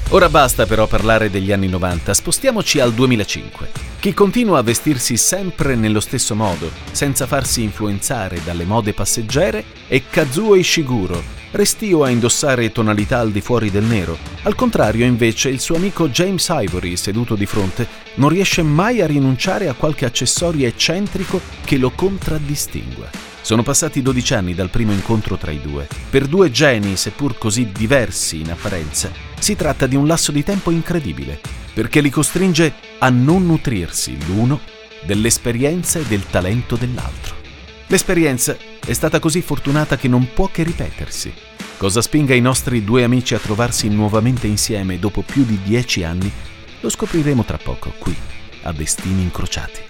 Ora 0.09 0.29
basta 0.29 0.67
però 0.67 0.85
parlare 0.85 1.31
degli 1.31 1.51
anni 1.51 1.69
90, 1.69 2.13
spostiamoci 2.13 2.79
al 2.79 2.93
2005. 2.93 3.69
Chi 3.99 4.13
continua 4.13 4.59
a 4.59 4.61
vestirsi 4.61 5.17
sempre 5.17 5.73
nello 5.73 6.01
stesso 6.01 6.35
modo, 6.35 6.69
senza 6.91 7.25
farsi 7.25 7.63
influenzare 7.63 8.43
dalle 8.45 8.65
mode 8.65 8.93
passeggere, 8.93 9.63
è 9.87 9.99
Kazuo 10.07 10.53
Ishiguro, 10.53 11.32
restio 11.53 12.03
a 12.03 12.09
indossare 12.09 12.71
tonalità 12.71 13.19
al 13.19 13.31
di 13.31 13.39
fuori 13.39 13.69
del 13.69 13.83
nero. 13.83 14.17
Al 14.43 14.55
contrario, 14.55 15.05
invece, 15.05 15.49
il 15.49 15.59
suo 15.59 15.75
amico 15.75 16.09
James 16.09 16.47
Ivory, 16.49 16.97
seduto 16.97 17.35
di 17.35 17.45
fronte, 17.45 17.87
non 18.15 18.29
riesce 18.29 18.63
mai 18.63 19.01
a 19.01 19.07
rinunciare 19.07 19.67
a 19.67 19.73
qualche 19.73 20.05
accessorio 20.05 20.67
eccentrico 20.67 21.39
che 21.63 21.77
lo 21.77 21.91
contraddistingua. 21.91 23.07
Sono 23.41 23.61
passati 23.61 24.01
12 24.01 24.33
anni 24.33 24.55
dal 24.55 24.69
primo 24.69 24.93
incontro 24.93 25.37
tra 25.37 25.51
i 25.51 25.61
due. 25.61 25.87
Per 26.09 26.25
due 26.25 26.49
geni, 26.49 26.95
seppur 26.95 27.37
così 27.37 27.69
diversi 27.71 28.39
in 28.39 28.49
apparenza, 28.49 29.11
si 29.37 29.55
tratta 29.55 29.85
di 29.85 29.95
un 29.95 30.07
lasso 30.07 30.31
di 30.31 30.43
tempo 30.43 30.71
incredibile, 30.71 31.39
perché 31.73 32.01
li 32.01 32.09
costringe 32.09 32.73
a 32.97 33.09
non 33.09 33.45
nutrirsi 33.45 34.17
l'uno 34.25 34.59
dell'esperienza 35.05 35.99
e 35.99 36.03
del 36.03 36.25
talento 36.25 36.75
dell'altro. 36.75 37.42
L'esperienza 37.87 38.55
è 38.85 38.93
stata 38.93 39.19
così 39.19 39.41
fortunata 39.41 39.97
che 39.97 40.07
non 40.07 40.29
può 40.33 40.47
che 40.47 40.63
ripetersi. 40.63 41.33
Cosa 41.77 42.01
spinga 42.01 42.33
i 42.33 42.41
nostri 42.41 42.83
due 42.83 43.03
amici 43.03 43.35
a 43.35 43.39
trovarsi 43.39 43.89
nuovamente 43.89 44.47
insieme 44.47 44.99
dopo 44.99 45.21
più 45.21 45.43
di 45.43 45.59
dieci 45.63 46.03
anni, 46.03 46.31
lo 46.79 46.89
scopriremo 46.89 47.43
tra 47.43 47.57
poco, 47.57 47.93
qui, 47.97 48.15
a 48.63 48.71
Destini 48.71 49.21
Incrociati. 49.21 49.81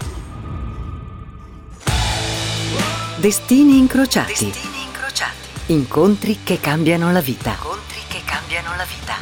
Destini 3.23 3.77
incrociati. 3.77 4.33
Destini 4.33 4.83
incrociati. 4.85 5.47
Incontri 5.67 6.39
che 6.43 6.59
cambiano 6.59 7.09
la 7.13 7.21
vita. 7.21 7.51
Incontri 7.51 7.99
che 8.09 8.21
cambiano 8.25 8.75
la 8.75 8.83
vita. 8.83 9.13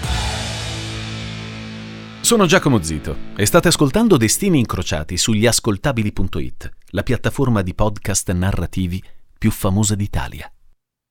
Sono 2.21 2.45
Giacomo 2.47 2.81
Zito 2.81 3.15
e 3.35 3.45
state 3.45 3.67
ascoltando 3.67 4.17
Destini 4.17 4.57
incrociati 4.57 5.17
sugli 5.17 5.45
ascoltabili.it, 5.45 6.71
la 6.91 7.03
piattaforma 7.03 7.61
di 7.61 7.73
podcast 7.73 8.31
narrativi 8.31 9.01
più 9.37 9.51
famosa 9.51 9.95
d'Italia. 9.95 10.51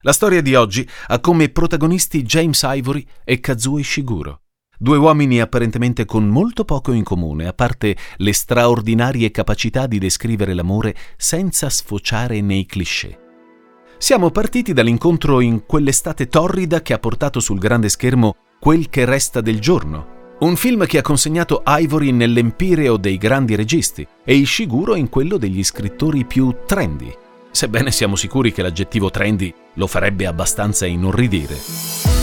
La 0.03 0.13
storia 0.13 0.41
di 0.41 0.55
oggi 0.55 0.89
ha 1.09 1.21
come 1.21 1.51
protagonisti 1.51 2.23
James 2.23 2.63
Ivory 2.65 3.07
e 3.25 3.41
Kazuo 3.41 3.79
Ishiguro. 3.79 4.43
Due 4.79 4.97
uomini 4.97 5.41
apparentemente 5.41 6.07
con 6.07 6.27
molto 6.27 6.65
poco 6.65 6.93
in 6.93 7.05
comune, 7.05 7.47
a 7.47 7.53
parte 7.53 7.97
le 8.17 8.33
straordinarie 8.33 9.31
capacità 9.31 9.87
di 9.87 9.99
descrivere 9.99 10.55
l'amore 10.55 10.97
senza 11.19 11.69
sfociare 11.69 12.41
nei 12.41 12.65
cliché. 12.65 13.19
Siamo 13.99 14.31
partiti 14.31 14.73
dall'incontro 14.73 15.41
in 15.41 15.67
quell'estate 15.67 16.29
torrida 16.29 16.81
che 16.81 16.95
ha 16.95 16.99
portato 16.99 17.41
sul 17.41 17.59
grande 17.59 17.91
schermo 17.91 18.37
Quel 18.59 18.89
che 18.89 19.05
resta 19.05 19.43
del 19.43 19.59
giorno, 19.59 20.20
un 20.41 20.57
film 20.57 20.87
che 20.87 20.99
ha 20.99 21.03
consegnato 21.03 21.63
Ivory 21.67 22.13
nell'empireo 22.13 22.97
dei 22.97 23.19
grandi 23.19 23.55
registi 23.57 24.07
e 24.25 24.35
Ishiguro 24.35 24.95
in 24.95 25.09
quello 25.09 25.37
degli 25.37 25.63
scrittori 25.63 26.25
più 26.25 26.55
trendy, 26.67 27.13
sebbene 27.51 27.91
siamo 27.91 28.17
sicuri 28.17 28.53
che 28.53 28.63
l'aggettivo 28.63 29.11
trendy 29.11 29.53
lo 29.75 29.87
farebbe 29.87 30.27
abbastanza 30.27 30.87
inorridire. 30.87 32.20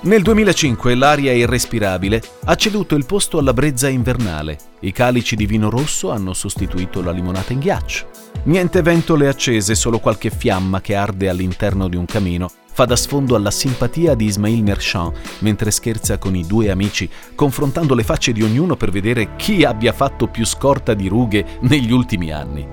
Nel 0.00 0.22
2005 0.22 0.94
l'aria 0.94 1.32
irrespirabile 1.32 2.22
ha 2.44 2.54
ceduto 2.54 2.94
il 2.94 3.04
posto 3.04 3.38
alla 3.38 3.52
brezza 3.52 3.88
invernale. 3.88 4.56
I 4.80 4.92
calici 4.92 5.34
di 5.34 5.44
vino 5.44 5.70
rosso 5.70 6.12
hanno 6.12 6.34
sostituito 6.34 7.02
la 7.02 7.10
limonata 7.10 7.52
in 7.52 7.58
ghiaccio. 7.58 8.06
Niente 8.44 8.80
ventole 8.80 9.26
accese, 9.26 9.74
solo 9.74 9.98
qualche 9.98 10.30
fiamma 10.30 10.80
che 10.80 10.94
arde 10.94 11.28
all'interno 11.28 11.88
di 11.88 11.96
un 11.96 12.04
camino 12.04 12.48
fa 12.78 12.84
da 12.84 12.94
sfondo 12.94 13.34
alla 13.34 13.50
simpatia 13.50 14.14
di 14.14 14.26
Ismail 14.26 14.62
Merchant 14.62 15.12
mentre 15.40 15.72
scherza 15.72 16.16
con 16.16 16.36
i 16.36 16.46
due 16.46 16.70
amici, 16.70 17.10
confrontando 17.34 17.96
le 17.96 18.04
facce 18.04 18.30
di 18.30 18.44
ognuno 18.44 18.76
per 18.76 18.92
vedere 18.92 19.34
chi 19.34 19.64
abbia 19.64 19.92
fatto 19.92 20.28
più 20.28 20.46
scorta 20.46 20.94
di 20.94 21.08
rughe 21.08 21.58
negli 21.62 21.90
ultimi 21.90 22.30
anni. 22.30 22.64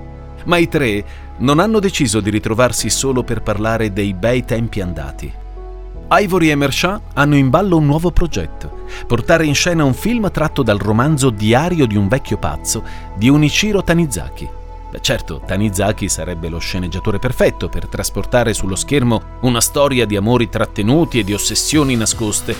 Ma 0.45 0.57
i 0.57 0.67
tre 0.67 1.03
non 1.39 1.57
hanno 1.57 1.79
deciso 1.79 2.19
di 2.19 2.29
ritrovarsi 2.29 2.87
solo 2.91 3.23
per 3.23 3.41
parlare 3.41 3.91
dei 3.91 4.13
bei 4.13 4.45
tempi 4.45 4.79
andati. 4.79 5.43
Ivory 6.11 6.51
e 6.51 6.55
Merchant 6.55 7.01
hanno 7.15 7.35
in 7.35 7.49
ballo 7.49 7.77
un 7.77 7.85
nuovo 7.85 8.11
progetto, 8.11 8.83
portare 9.07 9.45
in 9.45 9.55
scena 9.55 9.83
un 9.83 9.95
film 9.95 10.29
tratto 10.31 10.61
dal 10.61 10.77
romanzo 10.77 11.31
Diario 11.31 11.87
di 11.87 11.95
un 11.95 12.07
vecchio 12.07 12.37
pazzo 12.37 12.83
di 13.15 13.27
Unichiro 13.27 13.83
Tanizaki. 13.83 14.47
Beh, 14.91 15.01
certo, 15.01 15.41
Tanizaki 15.43 16.07
sarebbe 16.07 16.47
lo 16.47 16.59
sceneggiatore 16.59 17.17
perfetto 17.17 17.69
per 17.69 17.87
trasportare 17.87 18.53
sullo 18.53 18.75
schermo 18.75 19.39
una 19.41 19.61
storia 19.61 20.05
di 20.05 20.15
amori 20.15 20.47
trattenuti 20.47 21.17
e 21.17 21.23
di 21.23 21.33
ossessioni 21.33 21.95
nascoste. 21.95 22.55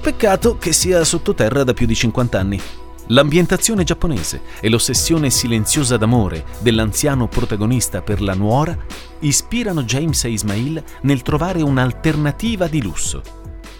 Peccato 0.00 0.56
che 0.56 0.72
sia 0.72 1.04
sottoterra 1.04 1.64
da 1.64 1.74
più 1.74 1.84
di 1.84 1.94
50 1.94 2.38
anni. 2.38 2.60
L'ambientazione 3.08 3.84
giapponese 3.84 4.42
e 4.60 4.68
l'ossessione 4.68 5.30
silenziosa 5.30 5.96
d'amore 5.96 6.44
dell'anziano 6.58 7.28
protagonista 7.28 8.02
per 8.02 8.20
la 8.20 8.34
nuora 8.34 8.76
ispirano 9.20 9.84
James 9.84 10.24
e 10.24 10.30
Ismail 10.30 10.82
nel 11.02 11.22
trovare 11.22 11.62
un'alternativa 11.62 12.66
di 12.66 12.82
lusso. 12.82 13.22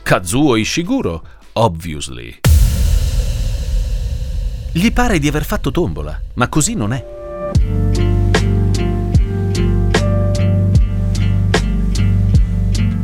Kazuo 0.03 0.55
Ishiguro, 0.55 1.23
obviously. 1.55 2.39
Gli 4.71 4.93
pare 4.93 5.19
di 5.19 5.27
aver 5.27 5.45
fatto 5.45 5.73
tombola, 5.73 6.21
ma 6.35 6.49
così 6.49 6.75
non 6.75 6.93
è. 6.93 7.15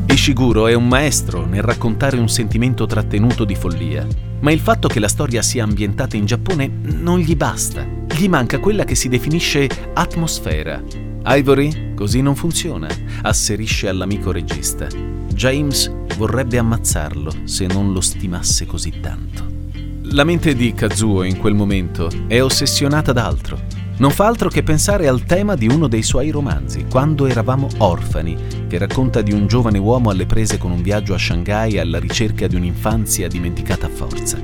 Ishiguro 0.07 0.69
è 0.69 0.75
un 0.75 0.87
maestro 0.87 1.47
nel 1.47 1.63
raccontare 1.63 2.17
un 2.19 2.29
sentimento 2.29 2.87
trattenuto 2.87 3.45
di 3.45 3.57
follia, 3.57 4.07
ma 4.43 4.53
il 4.53 4.61
fatto 4.61 4.89
che 4.89 5.01
la 5.01 5.09
storia 5.09 5.41
sia 5.43 5.65
ambientata 5.65 6.17
in 6.17 6.27
Giappone 6.27 6.71
non 6.83 7.19
gli 7.19 7.35
basta. 7.35 7.87
Gli 8.17 8.29
manca 8.29 8.59
quella 8.59 8.85
che 8.85 8.95
si 8.95 9.09
definisce 9.09 9.69
atmosfera. 9.95 10.83
Ivory 11.25 11.95
così 11.95 12.21
non 12.21 12.35
funziona, 12.35 12.89
asserisce 13.23 13.89
all'amico 13.89 14.33
regista. 14.33 14.87
James 15.33 15.91
vorrebbe 16.17 16.59
ammazzarlo 16.59 17.33
se 17.45 17.67
non 17.67 17.93
lo 17.93 18.01
stimasse 18.01 18.67
così 18.67 19.01
tanto. 19.01 19.47
La 20.15 20.25
mente 20.25 20.55
di 20.55 20.75
Kazuo 20.75 21.23
in 21.23 21.39
quel 21.39 21.55
momento 21.55 22.11
è 22.27 22.43
ossessionata 22.43 23.13
da 23.13 23.25
altro 23.25 23.81
non 24.03 24.11
fa 24.11 24.27
altro 24.27 24.49
che 24.49 24.65
pensare 24.65 25.07
al 25.07 25.23
tema 25.23 25.55
di 25.55 25.69
uno 25.69 25.87
dei 25.87 26.03
suoi 26.03 26.31
romanzi, 26.31 26.87
Quando 26.91 27.27
eravamo 27.27 27.69
orfani, 27.79 28.37
che 28.73 28.79
racconta 28.79 29.21
di 29.21 29.35
un 29.35 29.47
giovane 29.49 29.77
uomo 29.77 30.09
alle 30.09 30.25
prese 30.25 30.57
con 30.57 30.71
un 30.71 30.81
viaggio 30.81 31.13
a 31.13 31.19
Shanghai 31.19 31.79
alla 31.79 31.99
ricerca 31.99 32.47
di 32.47 32.55
un'infanzia 32.57 33.29
dimenticata 33.29 33.85
a 33.85 33.91
forza. 33.91 34.39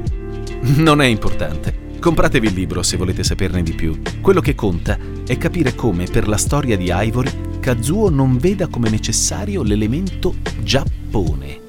Non 0.77 1.01
è 1.01 1.07
importante. 1.07 1.97
Compratevi 1.99 2.49
il 2.49 2.53
libro 2.53 2.83
se 2.83 2.99
volete 2.99 3.25
saperne 3.25 3.63
di 3.63 3.73
più. 3.73 3.99
Quello 4.21 4.43
che 4.43 4.55
conta 4.55 4.99
è 5.27 5.39
capire 5.39 5.75
come, 5.75 6.05
per 6.05 6.29
la 6.29 6.37
storia 6.37 6.77
di 6.77 6.91
Ivory, 6.93 7.31
Kazuo 7.59 8.11
non 8.11 8.37
veda 8.37 8.67
come 8.67 8.91
necessario 8.91 9.63
l'elemento 9.63 10.35
Giappone. 10.63 11.61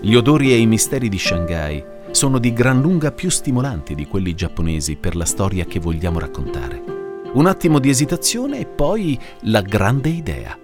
Gli 0.00 0.14
odori 0.14 0.52
e 0.52 0.56
i 0.56 0.66
misteri 0.66 1.10
di 1.10 1.18
Shanghai 1.18 1.84
sono 2.12 2.38
di 2.38 2.54
gran 2.54 2.80
lunga 2.80 3.12
più 3.12 3.28
stimolanti 3.28 3.94
di 3.94 4.06
quelli 4.06 4.34
giapponesi 4.34 4.96
per 4.96 5.16
la 5.16 5.26
storia 5.26 5.66
che 5.66 5.80
vogliamo 5.80 6.18
raccontare. 6.18 6.82
Un 7.34 7.44
attimo 7.44 7.78
di 7.78 7.90
esitazione 7.90 8.60
e 8.60 8.64
poi 8.64 9.20
la 9.42 9.60
grande 9.60 10.08
idea. 10.08 10.58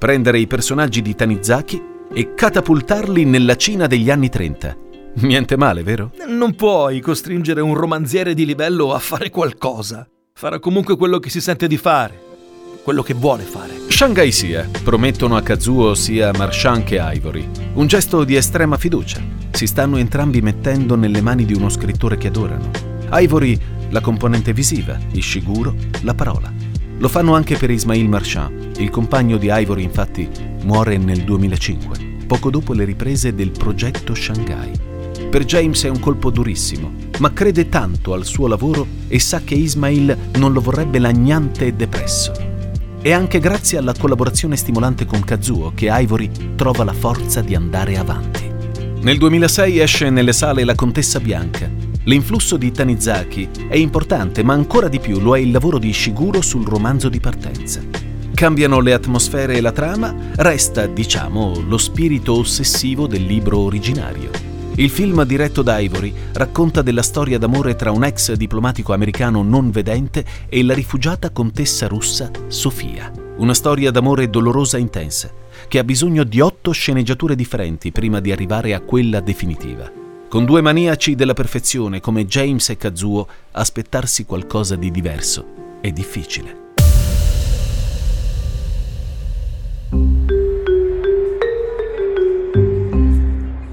Prendere 0.00 0.38
i 0.38 0.46
personaggi 0.46 1.02
di 1.02 1.14
Tanizaki 1.14 1.78
e 2.14 2.32
catapultarli 2.32 3.26
nella 3.26 3.54
Cina 3.54 3.86
degli 3.86 4.10
anni 4.10 4.30
30. 4.30 4.74
Niente 5.16 5.58
male, 5.58 5.82
vero? 5.82 6.12
Non 6.26 6.54
puoi 6.54 7.00
costringere 7.00 7.60
un 7.60 7.74
romanziere 7.74 8.32
di 8.32 8.46
livello 8.46 8.94
a 8.94 8.98
fare 8.98 9.28
qualcosa. 9.28 10.08
Farà 10.32 10.58
comunque 10.58 10.96
quello 10.96 11.18
che 11.18 11.28
si 11.28 11.42
sente 11.42 11.66
di 11.66 11.76
fare, 11.76 12.18
quello 12.82 13.02
che 13.02 13.12
vuole 13.12 13.42
fare. 13.42 13.74
Shanghai 13.90 14.32
sia, 14.32 14.66
promettono 14.82 15.36
a 15.36 15.42
Kazuo 15.42 15.94
sia 15.94 16.30
Marchand 16.34 16.84
che 16.84 16.98
Ivory. 16.98 17.46
Un 17.74 17.86
gesto 17.86 18.24
di 18.24 18.36
estrema 18.36 18.78
fiducia. 18.78 19.20
Si 19.50 19.66
stanno 19.66 19.98
entrambi 19.98 20.40
mettendo 20.40 20.96
nelle 20.96 21.20
mani 21.20 21.44
di 21.44 21.52
uno 21.52 21.68
scrittore 21.68 22.16
che 22.16 22.28
adorano. 22.28 22.70
Ivory 23.12 23.60
la 23.90 24.00
componente 24.00 24.54
visiva, 24.54 24.98
Ishiguro, 25.12 25.74
la 26.04 26.14
parola. 26.14 26.59
Lo 27.00 27.08
fanno 27.08 27.34
anche 27.34 27.56
per 27.56 27.70
Ismail 27.70 28.06
Marchand. 28.10 28.76
Il 28.76 28.90
compagno 28.90 29.38
di 29.38 29.48
Ivory, 29.50 29.82
infatti, 29.84 30.28
muore 30.64 30.98
nel 30.98 31.24
2005, 31.24 32.16
poco 32.26 32.50
dopo 32.50 32.74
le 32.74 32.84
riprese 32.84 33.34
del 33.34 33.52
progetto 33.52 34.14
Shanghai. 34.14 34.70
Per 35.30 35.44
James 35.46 35.82
è 35.84 35.88
un 35.88 35.98
colpo 35.98 36.28
durissimo, 36.28 36.92
ma 37.20 37.32
crede 37.32 37.70
tanto 37.70 38.12
al 38.12 38.26
suo 38.26 38.48
lavoro 38.48 38.86
e 39.08 39.18
sa 39.18 39.40
che 39.42 39.54
Ismail 39.54 40.14
non 40.34 40.52
lo 40.52 40.60
vorrebbe 40.60 40.98
lagnante 40.98 41.68
e 41.68 41.72
depresso. 41.72 42.32
È 43.00 43.10
anche 43.12 43.38
grazie 43.38 43.78
alla 43.78 43.94
collaborazione 43.98 44.56
stimolante 44.56 45.06
con 45.06 45.24
Kazuo 45.24 45.72
che 45.74 45.88
Ivory 45.90 46.30
trova 46.54 46.84
la 46.84 46.92
forza 46.92 47.40
di 47.40 47.54
andare 47.54 47.96
avanti. 47.96 48.46
Nel 49.00 49.16
2006 49.16 49.78
esce 49.78 50.10
nelle 50.10 50.34
sale 50.34 50.64
La 50.64 50.74
Contessa 50.74 51.18
Bianca, 51.18 51.70
L'influsso 52.04 52.56
di 52.56 52.72
Tanizaki 52.72 53.48
è 53.68 53.76
importante, 53.76 54.42
ma 54.42 54.54
ancora 54.54 54.88
di 54.88 55.00
più 55.00 55.20
lo 55.20 55.36
è 55.36 55.40
il 55.40 55.50
lavoro 55.50 55.78
di 55.78 55.88
Ishiguro 55.88 56.40
sul 56.40 56.66
romanzo 56.66 57.10
di 57.10 57.20
partenza. 57.20 57.82
Cambiano 58.32 58.80
le 58.80 58.94
atmosfere 58.94 59.56
e 59.56 59.60
la 59.60 59.72
trama, 59.72 60.14
resta, 60.36 60.86
diciamo, 60.86 61.62
lo 61.66 61.76
spirito 61.76 62.38
ossessivo 62.38 63.06
del 63.06 63.24
libro 63.24 63.58
originario. 63.58 64.30
Il 64.76 64.88
film 64.88 65.22
diretto 65.24 65.60
da 65.60 65.78
Ivory 65.78 66.14
racconta 66.32 66.80
della 66.80 67.02
storia 67.02 67.36
d'amore 67.36 67.76
tra 67.76 67.90
un 67.90 68.02
ex 68.02 68.32
diplomatico 68.32 68.94
americano 68.94 69.42
non 69.42 69.70
vedente 69.70 70.24
e 70.48 70.62
la 70.62 70.72
rifugiata 70.72 71.28
contessa 71.28 71.86
russa 71.86 72.30
Sofia. 72.46 73.12
Una 73.36 73.52
storia 73.52 73.90
d'amore 73.90 74.30
dolorosa 74.30 74.78
e 74.78 74.80
intensa, 74.80 75.30
che 75.68 75.78
ha 75.78 75.84
bisogno 75.84 76.24
di 76.24 76.40
otto 76.40 76.72
sceneggiature 76.72 77.36
differenti 77.36 77.92
prima 77.92 78.20
di 78.20 78.32
arrivare 78.32 78.72
a 78.72 78.80
quella 78.80 79.20
definitiva. 79.20 79.99
Con 80.30 80.44
due 80.44 80.60
maniaci 80.60 81.16
della 81.16 81.34
perfezione 81.34 81.98
come 81.98 82.24
James 82.24 82.68
e 82.68 82.76
Kazuo, 82.76 83.26
aspettarsi 83.50 84.24
qualcosa 84.24 84.76
di 84.76 84.92
diverso 84.92 85.78
è 85.80 85.90
difficile. 85.90 86.68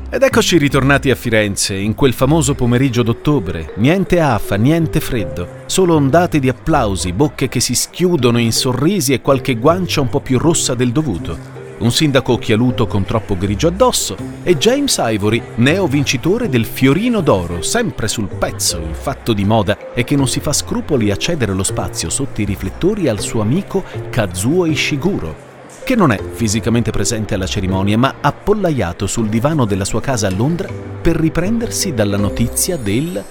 Ed 0.10 0.24
eccoci 0.24 0.58
ritornati 0.58 1.12
a 1.12 1.15
Firenze, 1.15 1.76
in 1.76 1.93
quel 1.93 2.13
famoso 2.13 2.56
pomeriggio 2.56 3.04
d'ottobre. 3.04 3.74
Niente 3.76 4.20
afa, 4.20 4.56
niente 4.56 5.00
freddo, 5.00 5.48
solo 5.67 5.93
ondate 5.93 6.39
di 6.39 6.50
applausi, 6.50 7.13
bocche 7.13 7.50
che 7.50 7.60
si 7.60 7.76
schiudono 7.76 8.39
in 8.39 8.52
sorrisi 8.52 9.13
e 9.13 9.22
qualche 9.22 9.54
guancia 9.58 10.02
un 10.02 10.10
po' 10.10 10.22
più 10.22 10.39
rossa 10.39 10.74
del 10.74 10.91
dovuto 10.91 11.57
un 11.80 11.92
sindaco 11.92 12.34
occhialuto 12.34 12.88
con 12.88 13.04
troppo 13.04 13.38
grigio 13.38 13.68
addosso, 13.68 14.16
e 14.44 14.58
James 14.58 14.98
Ivory, 15.00 15.42
neo 15.56 15.88
vincitore 15.88 16.50
del 16.50 16.66
Fiorino 16.66 17.22
d'Oro, 17.22 17.62
sempre 17.62 18.08
sul 18.08 18.28
pezzo, 18.28 18.78
il 18.78 18.96
fatto 18.96 19.34
di 19.34 19.46
moda, 19.46 19.94
e 19.94 20.04
che 20.04 20.16
non 20.16 20.28
si 20.28 20.40
fa 20.40 20.54
scrupoli 20.54 21.12
a 21.12 21.18
cedere 21.18 21.54
lo 21.54 21.63
spazio 21.63 22.10
sotto 22.10 22.42
i 22.42 22.46
riflettori 22.46 23.08
al 23.08 23.20
suo 23.20 23.42
amico 23.42 23.84
Kazuo 24.10 24.66
Ishiguro, 24.66 25.46
che 25.84 25.96
non 25.96 26.12
è 26.12 26.20
fisicamente 26.34 26.92
presente 26.92 27.36
alla 27.36 27.46
cerimonia, 27.46 27.98
ma 27.98 28.16
appollaiato 28.20 29.08
sul 29.08 29.30
divano 29.30 29.66
della 29.66 29.86
sua 29.86 30.02
casa 30.02 30.28
a 30.28 30.32
Londra 30.32 30.70
per 31.02 31.16
riprendersi 31.16 31.94
dalla 31.94 32.18
notizia 32.18 32.76
del 32.76 33.24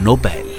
Nobel. 0.00 0.53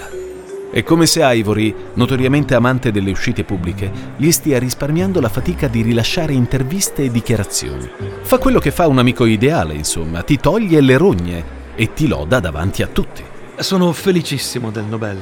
È 0.76 0.84
come 0.84 1.06
se 1.06 1.22
Ivory, 1.24 1.74
notoriamente 1.94 2.54
amante 2.54 2.92
delle 2.92 3.10
uscite 3.10 3.46
pubbliche, 3.46 3.90
gli 4.18 4.30
stia 4.30 4.60
risparmiando 4.60 5.22
la 5.22 5.30
fatica 5.30 5.70
di 5.70 5.82
rilasciare 5.82 6.34
interviste 6.34 7.06
e 7.06 7.12
dichiarazioni. 7.12 7.90
Fa 8.24 8.38
quello 8.40 8.60
che 8.60 8.72
fa 8.72 8.86
un 8.86 8.98
amico 8.98 9.24
ideale, 9.24 9.74
insomma, 9.74 10.22
ti 10.22 10.38
toglie 10.38 10.82
le 10.82 10.98
rogne 10.98 11.44
e 11.76 11.94
ti 11.94 12.10
loda 12.10 12.42
davanti 12.42 12.82
a 12.82 12.88
tutti. 12.88 13.24
Sono 13.56 13.94
felicissimo 13.94 14.70
del 14.70 14.84
Nobel. 14.84 15.18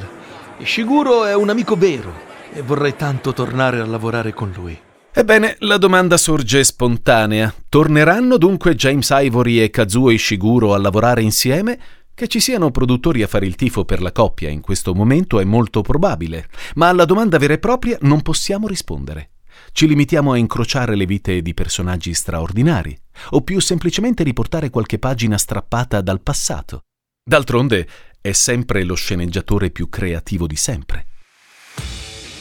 Ishiguro 0.58 1.24
è 1.24 1.36
un 1.36 1.50
amico 1.50 1.76
vero 1.76 2.12
e 2.52 2.60
vorrei 2.60 2.96
tanto 2.96 3.32
tornare 3.32 3.78
a 3.78 3.86
lavorare 3.86 4.34
con 4.34 4.52
lui. 4.56 4.76
Ebbene, 5.12 5.54
la 5.60 5.76
domanda 5.78 6.16
sorge 6.16 6.64
spontanea. 6.64 7.54
Torneranno 7.68 8.38
dunque 8.38 8.74
James 8.74 9.08
Ivory 9.12 9.60
e 9.60 9.70
Kazuo 9.70 10.10
Ishiguro 10.10 10.74
a 10.74 10.78
lavorare 10.78 11.22
insieme? 11.22 11.78
Che 12.16 12.28
ci 12.28 12.38
siano 12.38 12.70
produttori 12.70 13.24
a 13.24 13.26
fare 13.26 13.44
il 13.44 13.56
tifo 13.56 13.84
per 13.84 14.00
la 14.00 14.12
coppia 14.12 14.48
in 14.48 14.60
questo 14.60 14.94
momento 14.94 15.40
è 15.40 15.44
molto 15.44 15.82
probabile, 15.82 16.48
ma 16.76 16.88
alla 16.88 17.06
domanda 17.06 17.38
vera 17.38 17.54
e 17.54 17.58
propria 17.58 17.98
non 18.02 18.22
possiamo 18.22 18.68
rispondere. 18.68 19.30
Ci 19.72 19.88
limitiamo 19.88 20.30
a 20.30 20.36
incrociare 20.36 20.94
le 20.94 21.06
vite 21.06 21.42
di 21.42 21.54
personaggi 21.54 22.14
straordinari, 22.14 22.96
o 23.30 23.40
più 23.42 23.58
semplicemente 23.58 24.22
riportare 24.22 24.70
qualche 24.70 25.00
pagina 25.00 25.36
strappata 25.36 26.00
dal 26.02 26.20
passato. 26.20 26.82
D'altronde 27.28 27.88
è 28.20 28.30
sempre 28.30 28.84
lo 28.84 28.94
sceneggiatore 28.94 29.70
più 29.70 29.88
creativo 29.88 30.46
di 30.46 30.56
sempre. 30.56 31.06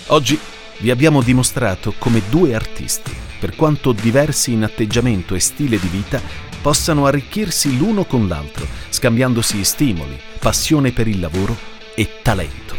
Oggi 0.07 0.37
vi 0.81 0.91
abbiamo 0.91 1.23
dimostrato 1.23 1.95
come 1.97 2.21
due 2.29 2.53
artisti, 2.53 3.11
per 3.39 3.55
quanto 3.55 3.91
diversi 3.91 4.51
in 4.51 4.61
atteggiamento 4.61 5.33
e 5.33 5.39
stile 5.39 5.79
di 5.79 5.87
vita, 5.87 6.21
possano 6.63 7.05
arricchirsi 7.05 7.77
l'uno 7.77 8.05
con 8.05 8.29
l'altro, 8.29 8.65
scambiandosi 8.87 9.65
stimoli, 9.65 10.17
passione 10.39 10.93
per 10.93 11.09
il 11.09 11.19
lavoro 11.19 11.57
e 11.93 12.21
talento. 12.21 12.73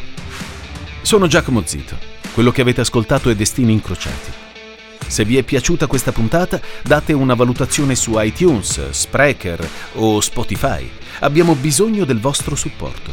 Sono 1.02 1.26
Giacomo 1.26 1.62
Zito. 1.66 1.98
Quello 2.32 2.50
che 2.50 2.62
avete 2.62 2.80
ascoltato 2.80 3.28
è 3.28 3.34
Destini 3.34 3.72
Incrociati. 3.74 4.32
Se 5.06 5.26
vi 5.26 5.36
è 5.36 5.42
piaciuta 5.42 5.86
questa 5.86 6.12
puntata, 6.12 6.58
date 6.82 7.12
una 7.12 7.34
valutazione 7.34 7.94
su 7.94 8.18
iTunes, 8.18 8.88
Spreaker 8.88 9.68
o 9.96 10.18
Spotify. 10.22 10.90
Abbiamo 11.20 11.54
bisogno 11.54 12.06
del 12.06 12.20
vostro 12.20 12.56
supporto. 12.56 13.12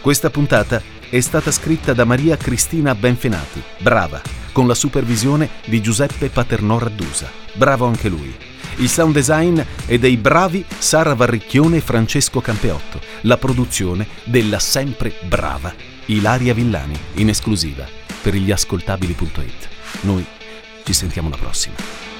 Questa 0.00 0.30
puntata 0.30 0.80
è 1.10 1.20
stata 1.20 1.50
scritta 1.50 1.92
da 1.92 2.06
Maria 2.06 2.38
Cristina 2.38 2.94
Benfenati, 2.94 3.62
brava, 3.76 4.22
con 4.52 4.66
la 4.66 4.74
supervisione 4.74 5.50
di 5.66 5.82
Giuseppe 5.82 6.30
Paternò 6.30 6.78
Raddusa, 6.78 7.30
bravo 7.52 7.84
anche 7.84 8.08
lui. 8.08 8.45
Il 8.78 8.90
sound 8.90 9.14
design 9.14 9.58
è 9.86 9.96
dei 9.96 10.18
bravi 10.18 10.62
Sara 10.78 11.14
Varricchione 11.14 11.78
e 11.78 11.80
Francesco 11.80 12.42
Campeotto, 12.42 13.00
la 13.22 13.38
produzione 13.38 14.06
della 14.24 14.58
sempre 14.58 15.14
brava 15.22 15.72
Ilaria 16.06 16.52
Villani, 16.52 16.94
in 17.14 17.30
esclusiva 17.30 17.86
per 18.20 18.34
gli 18.34 18.50
ascoltabili.it. 18.50 19.68
Noi 20.02 20.26
ci 20.84 20.92
sentiamo 20.92 21.30
la 21.30 21.36
prossima. 21.38 22.15